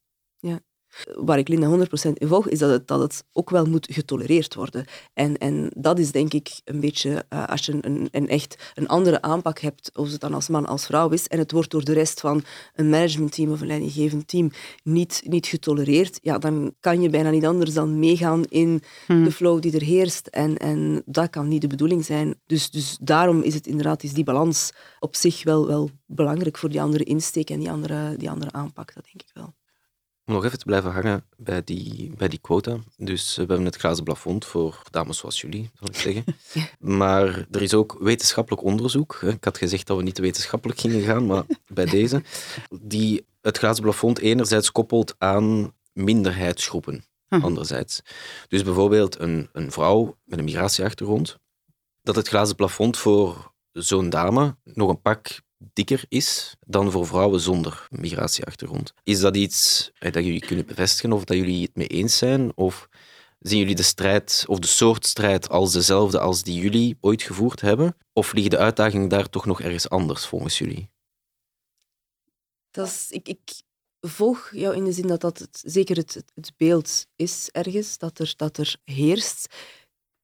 Waar 1.16 1.38
ik 1.38 1.48
Linda 1.48 1.78
100% 1.78 2.14
in 2.14 2.28
volg, 2.28 2.48
is 2.48 2.60
dat 2.60 2.70
het, 2.70 2.88
dat 2.88 3.00
het 3.00 3.24
ook 3.32 3.50
wel 3.50 3.66
moet 3.66 3.88
getolereerd 3.92 4.56
worden. 4.56 4.86
En, 5.14 5.38
en 5.38 5.72
dat 5.76 6.00
is 6.00 6.12
denk 6.12 6.34
ik 6.34 6.62
een 6.64 6.80
beetje, 6.80 7.26
uh, 7.30 7.48
als 7.48 7.66
je 7.66 7.78
een, 7.82 8.08
een, 8.12 8.28
echt 8.28 8.72
een 8.74 8.88
andere 8.88 9.22
aanpak 9.22 9.60
hebt, 9.60 9.92
of 9.94 10.12
het 10.12 10.22
dan 10.22 10.34
als 10.34 10.48
man 10.48 10.66
als 10.66 10.86
vrouw 10.86 11.10
is, 11.10 11.28
en 11.28 11.40
het 11.40 11.52
wordt 11.52 11.72
door 11.72 11.84
de 11.84 11.94
rest 11.94 12.20
van 12.20 12.44
een 12.76 12.90
managementteam 12.90 13.52
of 13.52 13.62
een 13.62 13.68
leidinggevend 13.68 14.28
team 14.28 14.52
niet, 14.84 15.22
niet 15.26 15.48
getolereerd, 15.48 16.20
ja, 16.22 16.38
dan 16.38 16.74
kan 16.80 17.02
je 17.02 17.10
bijna 17.10 17.30
niet 17.30 17.46
anders 17.46 17.74
dan 17.74 18.00
meegaan 18.00 18.44
in 18.44 18.82
hmm. 19.06 19.24
de 19.24 19.32
flow 19.32 19.62
die 19.62 19.74
er 19.74 19.82
heerst. 19.82 20.28
En, 20.28 20.58
en 20.58 21.02
dat 21.06 21.30
kan 21.30 21.48
niet 21.48 21.62
de 21.62 21.68
bedoeling 21.68 22.06
zijn. 22.06 22.36
Dus, 22.46 22.70
dus 22.70 22.98
daarom 23.02 23.42
is 23.42 23.54
het 23.54 23.68
inderdaad 23.68 24.04
is 24.04 24.14
die 24.14 24.24
balans 24.24 24.72
op 25.00 25.16
zich 25.16 25.44
wel, 25.44 25.68
wel 25.68 25.90
belangrijk 26.06 26.58
voor 26.58 26.70
die 26.70 26.82
andere 26.82 27.04
insteek 27.04 27.50
en 27.50 27.60
die 27.60 27.72
andere, 27.72 28.18
die 28.18 28.30
andere 28.30 28.52
aanpak, 28.52 28.94
dat 28.94 29.04
denk 29.04 29.22
ik 29.22 29.30
wel. 29.34 29.54
Om 30.30 30.36
nog 30.36 30.46
even 30.46 30.60
te 30.60 30.66
blijven 30.66 30.92
hangen 30.92 31.26
bij 31.38 31.64
die, 31.64 32.12
bij 32.18 32.28
die 32.28 32.40
quota. 32.40 32.78
Dus 32.98 33.36
we 33.36 33.46
hebben 33.46 33.66
het 33.66 33.76
glazen 33.76 34.04
plafond 34.04 34.46
voor 34.46 34.82
dames 34.90 35.18
zoals 35.18 35.42
jullie, 35.42 35.72
zal 35.74 35.88
ik 35.88 35.96
zeggen. 35.96 36.24
Maar 37.00 37.48
er 37.52 37.62
is 37.62 37.74
ook 37.74 37.98
wetenschappelijk 38.00 38.64
onderzoek. 38.64 39.14
Ik 39.22 39.44
had 39.44 39.58
gezegd 39.58 39.88
dat 39.88 39.98
we 39.98 40.04
niet 40.04 40.18
wetenschappelijk 40.18 40.80
gingen 40.80 41.02
gaan, 41.02 41.26
maar 41.26 41.44
bij 41.68 41.86
deze. 41.86 42.24
Die 42.82 43.26
het 43.42 43.58
glazen 43.58 43.84
plafond 43.84 44.20
enerzijds 44.20 44.72
koppelt 44.72 45.16
aan 45.18 45.74
minderheidsgroepen. 45.94 47.04
Hm. 47.28 47.42
Anderzijds. 47.42 48.02
Dus 48.48 48.64
bijvoorbeeld 48.64 49.20
een, 49.20 49.50
een 49.54 49.72
vrouw 49.72 50.18
met 50.24 50.40
een 50.40 50.46
migratieachtergrond. 50.46 51.38
Dat 52.02 52.16
het 52.16 52.28
glazen 52.28 52.56
plafond 52.56 52.98
voor 52.98 53.54
zo'n 53.72 54.10
dame 54.10 54.56
nog 54.64 54.90
een 54.90 55.02
pak 55.02 55.42
dikker 55.74 56.06
is 56.08 56.56
dan 56.66 56.92
voor 56.92 57.08
vrouwen 57.08 57.40
zonder 57.40 57.88
migratieachtergrond. 57.90 58.94
Is 59.04 59.20
dat 59.20 59.36
iets 59.36 59.92
eh, 60.00 60.12
dat 60.12 60.24
jullie 60.24 60.46
kunnen 60.46 60.66
bevestigen 60.66 61.12
of 61.12 61.24
dat 61.24 61.38
jullie 61.38 61.62
het 61.62 61.76
mee 61.76 61.88
eens 61.88 62.18
zijn? 62.18 62.58
Of 62.58 62.90
zien 63.40 63.60
jullie 63.60 63.76
de 63.76 63.84
strijd 63.84 64.44
of 64.48 64.60
de 64.60 64.68
soort 64.68 65.06
strijd 65.06 65.50
als 65.50 65.72
dezelfde 65.72 66.20
als 66.20 66.44
die 66.44 66.62
jullie 66.62 66.98
ooit 67.02 67.22
gevoerd 67.22 67.62
hebben? 67.62 67.96
Of 68.14 68.34
liggen 68.34 68.52
de 68.52 68.58
uitdagingen 68.58 69.08
daar 69.08 69.30
toch 69.30 69.46
nog 69.46 69.62
ergens 69.62 69.90
anders 69.90 70.26
volgens 70.26 70.58
jullie? 70.58 70.90
Dat 72.72 72.88
is, 72.88 73.08
ik, 73.10 73.28
ik 73.28 73.62
volg 74.02 74.50
jou 74.52 74.76
in 74.76 74.84
de 74.84 74.92
zin 74.92 75.08
dat 75.08 75.22
dat 75.22 75.38
het, 75.38 75.62
zeker 75.66 75.96
het, 75.96 76.24
het 76.36 76.52
beeld 76.58 77.06
is 77.16 77.50
ergens, 77.52 77.98
dat 77.98 78.20
er, 78.20 78.34
dat 78.38 78.58
er 78.58 78.76
heerst 78.84 79.56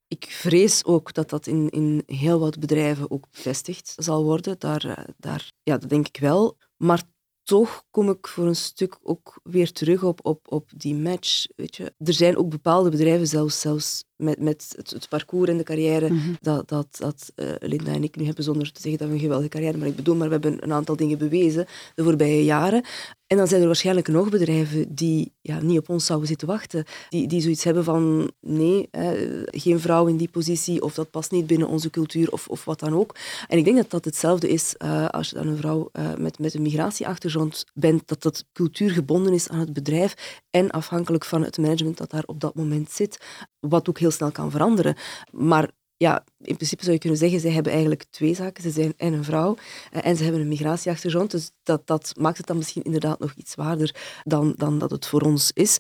ik 0.08 0.26
vrees 0.30 0.86
ook 0.86 1.14
dat 1.14 1.30
dat 1.30 1.48
in, 1.48 1.70
in 1.70 2.04
heel 2.06 2.40
wat 2.40 2.60
bedrijven 2.60 3.12
ook 3.12 3.28
bevestigd 3.32 3.94
zal 3.96 4.24
worden. 4.24 4.60
Daar, 4.60 4.86
eh, 4.86 5.04
daar, 5.18 5.52
ja, 5.64 5.78
dat 5.78 5.90
denk 5.90 6.08
ik 6.08 6.18
wel. 6.18 6.58
Maar 6.78 7.04
toch 7.44 7.86
kom 7.92 8.10
ik 8.10 8.28
voor 8.28 8.46
een 8.46 8.56
stuk 8.56 8.98
ook 9.02 9.40
weer 9.44 9.72
terug 9.72 10.04
op, 10.04 10.26
op, 10.26 10.52
op 10.52 10.70
die 10.76 10.96
match. 10.96 11.46
Weet 11.56 11.76
je. 11.76 11.94
Er 11.98 12.14
zijn 12.14 12.38
ook 12.38 12.50
bepaalde 12.50 12.90
bedrijven, 12.90 13.28
zelfs, 13.28 13.60
zelfs 13.60 14.04
met, 14.18 14.40
met 14.40 14.74
het, 14.76 14.90
het 14.90 15.10
parcours 15.10 15.50
en 15.50 15.58
de 15.58 15.64
carrière, 15.64 16.10
mm 16.10 16.20
-hmm. 16.20 16.38
dat, 16.42 16.70
dat, 16.70 16.88
dat 17.00 17.32
uh, 17.36 17.50
Linda 17.60 17.92
en 17.92 18.04
ik 18.04 18.16
nu 18.16 18.26
hebben, 18.26 18.44
zonder 18.44 18.72
te 18.72 18.82
zeggen 18.82 19.00
dat 19.00 19.08
we 19.08 19.14
een 19.14 19.20
geweldige 19.20 19.50
carrière 19.50 19.78
maar 19.78 19.88
ik 19.88 19.96
bedoel, 19.96 20.16
maar 20.16 20.28
we 20.28 20.34
hebben 20.34 20.64
een 20.64 20.74
aantal 20.74 20.96
dingen 20.96 21.18
bewezen 21.18 21.66
de 21.96 22.04
voorbije 22.04 22.44
jaren. 22.44 22.84
En 23.28 23.38
dan 23.38 23.48
zijn 23.48 23.62
er 23.62 23.68
waarschijnlijk 23.68 24.08
nog 24.08 24.30
bedrijven 24.30 24.96
die 24.96 25.34
ja, 25.42 25.62
niet 25.62 25.78
op 25.78 25.90
ons 25.90 26.06
zouden 26.06 26.28
zitten 26.28 26.48
wachten. 26.48 26.86
Die, 27.10 27.28
die 27.28 27.42
zoiets 27.42 27.64
hebben 27.64 27.84
van 27.84 28.32
nee, 28.42 28.88
hè, 28.92 29.44
geen 29.46 29.80
vrouw 29.80 30.08
in 30.08 30.18
die 30.18 30.30
positie 30.30 30.82
of 30.82 30.94
dat 30.94 31.12
past 31.12 31.32
niet 31.32 31.48
binnen 31.48 31.68
onze 31.68 31.90
cultuur 31.90 32.32
of, 32.32 32.48
of 32.48 32.66
wat 32.66 32.80
dan 32.80 32.94
ook. 32.94 33.16
En 33.48 33.58
ik 33.58 33.66
denk 33.66 33.78
dat 33.78 33.90
dat 33.90 34.06
hetzelfde 34.06 34.50
is 34.50 34.76
uh, 34.78 35.08
als 35.08 35.30
je 35.30 35.36
dan 35.36 35.48
een 35.48 35.58
vrouw 35.58 35.90
uh, 35.94 36.16
met, 36.18 36.40
met 36.40 36.54
een 36.54 36.62
migratieachtergrond 36.62 37.66
bent, 37.74 38.08
dat 38.08 38.22
dat 38.22 38.46
cultuur 38.54 38.92
gebonden 38.92 39.34
is 39.34 39.50
aan 39.50 39.60
het 39.60 39.74
bedrijf 39.74 40.40
en 40.50 40.72
afhankelijk 40.72 41.26
van 41.26 41.44
het 41.44 41.58
management 41.58 41.98
dat 41.98 42.12
daar 42.12 42.24
op 42.26 42.40
dat 42.40 42.56
moment 42.56 42.92
zit. 42.92 43.18
Wat 43.60 43.90
ook 43.90 44.00
heel 44.00 44.05
snel 44.12 44.32
kan 44.32 44.52
veranderen. 44.52 44.96
Maar 45.32 45.70
ja, 45.98 46.24
in 46.42 46.56
principe 46.56 46.82
zou 46.82 46.94
je 46.94 47.00
kunnen 47.00 47.20
zeggen, 47.20 47.40
zij 47.40 47.52
hebben 47.52 47.72
eigenlijk 47.72 48.06
twee 48.10 48.36
zaken. 48.36 48.64
Ze 48.64 48.70
zijn 48.70 48.94
en 48.98 49.14
een 49.14 49.24
vrouw 49.24 49.56
eh, 49.92 50.06
en 50.06 50.16
ze 50.16 50.24
hebben 50.24 50.42
een 50.42 50.48
migratieachtergrond. 50.48 51.32
Dus 51.32 51.52
dat, 51.64 51.88
dat 51.88 52.14
maakt 52.18 52.38
het 52.38 52.48
dan 52.48 52.58
misschien 52.58 52.84
inderdaad 52.84 53.20
nog 53.20 53.34
iets 53.34 53.52
zwaarder 53.52 53.96
dan, 54.24 54.54
dan 54.58 54.80
dat 54.80 54.92
het 54.92 55.06
voor 55.08 55.22
ons 55.22 55.52
is. 55.54 55.78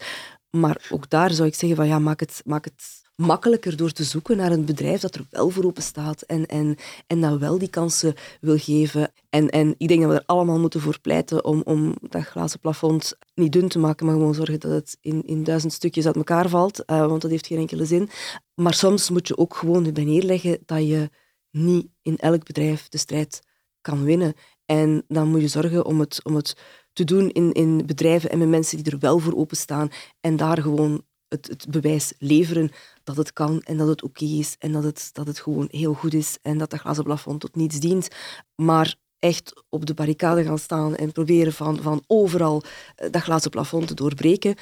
Maar 0.50 0.86
ook 0.90 1.10
daar 1.10 1.32
zou 1.32 1.48
ik 1.48 1.56
zeggen 1.56 1.78
van 1.78 1.88
ja, 1.88 2.00
maak 2.00 2.20
het, 2.20 2.42
maak 2.46 2.66
het 2.66 3.04
makkelijker 3.16 3.78
door 3.78 3.92
te 3.92 4.04
zoeken 4.04 4.38
naar 4.38 4.52
een 4.52 4.66
bedrijf 4.66 5.02
dat 5.02 5.16
er 5.16 5.26
wel 5.30 5.50
voor 5.50 5.64
open 5.64 5.84
staat 5.84 6.22
en, 6.22 6.46
en, 6.46 6.76
en 7.08 7.22
dat 7.22 7.40
wel 7.40 7.58
die 7.58 7.70
kansen 7.70 8.16
wil 8.42 8.58
geven. 8.58 9.12
En, 9.30 9.50
en 9.50 9.76
ik 9.78 9.88
denk 9.88 10.02
dat 10.02 10.10
we 10.12 10.18
er 10.18 10.26
allemaal 10.26 10.60
moeten 10.60 10.82
voor 10.82 11.00
pleiten 11.00 11.46
om, 11.46 11.62
om 11.66 11.96
dat 12.10 12.24
glazen 12.24 12.60
plafond 12.60 13.18
niet 13.34 13.52
dun 13.52 13.68
te 13.68 13.80
maken, 13.80 14.06
maar 14.06 14.16
gewoon 14.16 14.34
zorgen 14.34 14.60
dat 14.60 14.72
het 14.72 14.98
in, 15.02 15.24
in 15.26 15.44
duizend 15.44 15.74
stukjes 15.74 16.06
uit 16.06 16.16
elkaar 16.16 16.50
valt, 16.50 16.84
uh, 16.86 17.08
want 17.08 17.22
dat 17.22 17.32
heeft 17.32 17.48
geen 17.48 17.58
enkele 17.58 17.86
zin. 17.86 18.10
Maar 18.54 18.74
soms 18.74 19.10
moet 19.10 19.28
je 19.28 19.38
ook 19.38 19.56
gewoon 19.56 19.86
erbij 19.86 20.04
neerleggen 20.04 20.58
dat 20.66 20.88
je 20.88 21.10
niet 21.52 21.88
in 22.02 22.18
elk 22.18 22.44
bedrijf 22.46 22.90
de 22.90 22.98
strijd 22.98 23.42
kan 23.82 24.04
winnen. 24.04 24.34
En 24.66 25.04
dan 25.08 25.28
moet 25.28 25.42
je 25.42 25.48
zorgen 25.48 25.86
om 25.86 26.00
het, 26.00 26.20
om 26.24 26.36
het 26.36 26.56
te 26.94 27.04
doen 27.04 27.30
in, 27.30 27.52
in 27.52 27.86
bedrijven 27.86 28.30
en 28.30 28.38
met 28.38 28.48
mensen 28.48 28.84
die 28.84 28.94
er 28.94 29.00
wel 29.00 29.20
voor 29.20 29.36
openstaan 29.36 29.90
en 30.20 30.36
daar 30.36 30.62
gewoon 30.62 31.04
het, 31.30 31.66
bewijs 31.70 32.14
leveren 32.20 32.72
dat 33.04 33.18
het 33.18 33.34
kan 33.34 33.62
en 33.62 33.78
dat 33.78 33.88
het 33.88 34.04
oké 34.04 34.26
is 34.26 34.56
en 34.60 34.72
dat 34.72 34.84
het, 34.84 35.10
dat 35.14 35.28
het 35.28 35.40
gewoon 35.40 35.68
heel 35.72 35.94
goed 35.94 36.14
is 36.14 36.38
en 36.42 36.58
dat 36.58 36.70
dat 36.70 36.80
glazen 36.80 37.04
plafond 37.04 37.40
tot 37.40 37.56
niets 37.56 37.80
dient. 37.80 38.08
Maar 38.56 38.96
echt 39.20 39.64
op 39.70 39.86
de 39.86 39.94
barricade 39.94 40.44
gaan 40.44 40.60
staan 40.60 40.96
en 40.96 41.12
proberen 41.12 41.54
van, 41.54 41.82
van 41.82 42.04
overal 42.08 42.64
eh, 42.96 43.12
dat 43.12 43.22
glazen 43.22 43.52
plafond 43.52 43.88
te 43.88 43.94
doorbreken, 43.94 44.56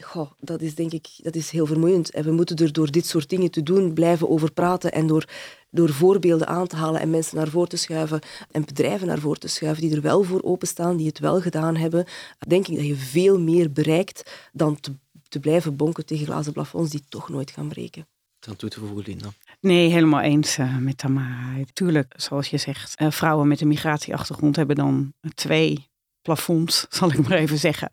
Goh, 0.00 0.30
dat 0.38 0.60
is 0.60 0.74
denk 0.74 0.92
ik 0.92 1.08
dat 1.16 1.34
is 1.34 1.50
heel 1.50 1.66
vermoeiend. 1.66 2.10
En 2.10 2.24
we 2.24 2.30
moeten 2.30 2.56
er 2.56 2.72
door 2.72 2.90
dit 2.90 3.06
soort 3.06 3.28
dingen 3.28 3.50
te 3.50 3.62
doen 3.62 3.92
blijven 3.92 4.28
over 4.28 4.52
praten 4.52 4.92
en 4.92 5.06
door, 5.06 5.28
door 5.70 5.92
voorbeelden 5.92 6.46
aan 6.46 6.66
te 6.66 6.76
halen 6.76 7.00
en 7.00 7.10
mensen 7.10 7.36
naar 7.36 7.48
voren 7.48 7.68
te 7.68 7.76
schuiven 7.76 8.20
en 8.50 8.64
bedrijven 8.64 9.06
naar 9.06 9.18
voren 9.18 9.40
te 9.40 9.48
schuiven 9.48 9.82
die 9.82 9.96
er 9.96 10.02
wel 10.02 10.22
voor 10.22 10.42
openstaan, 10.42 10.96
die 10.96 11.06
het 11.06 11.18
wel 11.18 11.40
gedaan 11.40 11.76
hebben, 11.76 12.04
denk 12.48 12.68
ik 12.68 12.76
dat 12.76 12.86
je 12.86 12.96
veel 12.96 13.40
meer 13.40 13.72
bereikt 13.72 14.48
dan 14.52 14.80
te, 14.80 14.94
te 15.34 15.40
blijven 15.40 15.76
bonken 15.76 16.06
tegen 16.06 16.26
glazen 16.26 16.52
plafonds 16.52 16.90
die 16.90 17.04
toch 17.08 17.28
nooit 17.28 17.50
gaan 17.50 17.68
breken. 17.68 18.06
Dan 18.38 18.56
toe 18.56 18.68
te 18.68 18.80
voegen, 18.80 19.02
Linda. 19.06 19.28
Nee, 19.60 19.88
helemaal 19.88 20.20
eens 20.20 20.58
uh, 20.58 20.76
met 20.76 20.98
Tamara. 20.98 21.64
Tuurlijk, 21.72 22.12
zoals 22.16 22.48
je 22.48 22.56
zegt, 22.56 23.00
uh, 23.00 23.10
vrouwen 23.10 23.48
met 23.48 23.60
een 23.60 23.68
migratieachtergrond 23.68 24.56
hebben 24.56 24.76
dan 24.76 25.12
twee 25.34 25.88
plafonds, 26.22 26.86
zal 26.98 27.12
ik 27.12 27.28
maar 27.28 27.38
even 27.38 27.58
zeggen. 27.58 27.90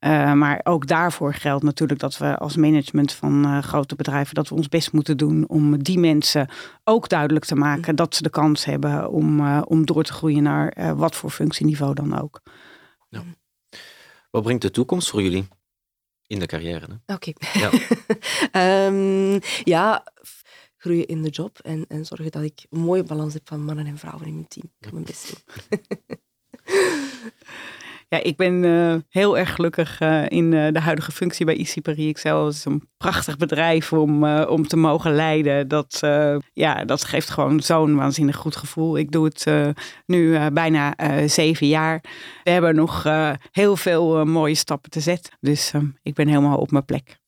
Uh, 0.00 0.32
maar 0.32 0.60
ook 0.64 0.86
daarvoor 0.86 1.34
geldt 1.34 1.64
natuurlijk 1.64 2.00
dat 2.00 2.18
we 2.18 2.38
als 2.38 2.56
management 2.56 3.12
van 3.12 3.46
uh, 3.46 3.62
grote 3.62 3.94
bedrijven 3.94 4.34
dat 4.34 4.48
we 4.48 4.54
ons 4.54 4.68
best 4.68 4.92
moeten 4.92 5.16
doen 5.16 5.48
om 5.48 5.82
die 5.82 5.98
mensen 5.98 6.48
ook 6.84 7.08
duidelijk 7.08 7.44
te 7.44 7.56
maken 7.56 7.96
dat 7.96 8.14
ze 8.14 8.22
de 8.22 8.30
kans 8.30 8.64
hebben 8.64 9.10
om, 9.10 9.40
uh, 9.40 9.62
om 9.64 9.86
door 9.86 10.04
te 10.04 10.12
groeien 10.12 10.42
naar 10.42 10.96
wat 10.96 11.16
voor 11.16 11.30
functieniveau 11.30 11.94
dan 11.94 12.20
ook. 12.20 12.40
Ja. 13.08 13.22
Wat 14.30 14.42
brengt 14.42 14.62
de 14.62 14.70
toekomst 14.70 15.10
voor 15.10 15.22
jullie 15.22 15.48
in 16.28 16.38
de 16.38 16.46
carrière? 16.46 17.00
Oké. 17.06 17.28
Okay. 17.28 17.34
Ja. 18.52 18.86
um, 18.86 19.40
ja, 19.64 20.04
groeien 20.76 21.06
in 21.06 21.22
de 21.22 21.28
job 21.28 21.58
en, 21.58 21.84
en 21.88 22.04
zorgen 22.04 22.30
dat 22.30 22.42
ik 22.42 22.66
een 22.70 22.80
mooie 22.80 23.02
balans 23.02 23.34
heb 23.34 23.48
van 23.48 23.64
mannen 23.64 23.86
en 23.86 23.98
vrouwen 23.98 24.26
in 24.26 24.34
mijn 24.34 24.48
team. 24.48 24.72
Ik 24.78 24.86
ga 24.86 24.92
mijn 24.92 25.04
best 25.04 25.44
doen. 25.68 25.80
Ja, 28.10 28.22
ik 28.22 28.36
ben 28.36 28.62
uh, 28.62 28.94
heel 29.08 29.38
erg 29.38 29.54
gelukkig 29.54 30.00
uh, 30.00 30.24
in 30.28 30.52
uh, 30.52 30.72
de 30.72 30.80
huidige 30.80 31.12
functie 31.12 31.46
bij 31.46 31.54
IC 31.54 31.82
Paris. 31.82 32.22
Het 32.22 32.54
is 32.54 32.64
een 32.64 32.88
prachtig 32.96 33.36
bedrijf 33.36 33.92
om, 33.92 34.24
om 34.34 34.66
te 34.66 34.76
mogen 34.76 35.14
leiden. 35.14 35.68
Dat, 35.68 36.00
ja, 36.52 36.84
dat 36.84 37.04
geeft 37.04 37.30
gewoon 37.30 37.60
zo'n 37.60 37.96
waanzinnig 37.96 38.36
goed 38.36 38.56
gevoel. 38.56 38.98
Ik 38.98 39.10
doe 39.10 39.24
het 39.24 39.46
nu 40.06 40.50
bijna 40.50 40.94
zeven 41.26 41.66
jaar. 41.66 42.00
We 42.44 42.50
hebben 42.50 42.74
nog 42.74 43.06
heel 43.50 43.76
veel 43.76 44.24
mooie 44.24 44.54
stappen 44.54 44.90
te 44.90 45.00
zetten. 45.00 45.32
Dus 45.40 45.72
ik 46.02 46.14
ben 46.14 46.28
helemaal 46.28 46.58
op 46.58 46.70
mijn 46.70 46.84
plek. 46.84 47.18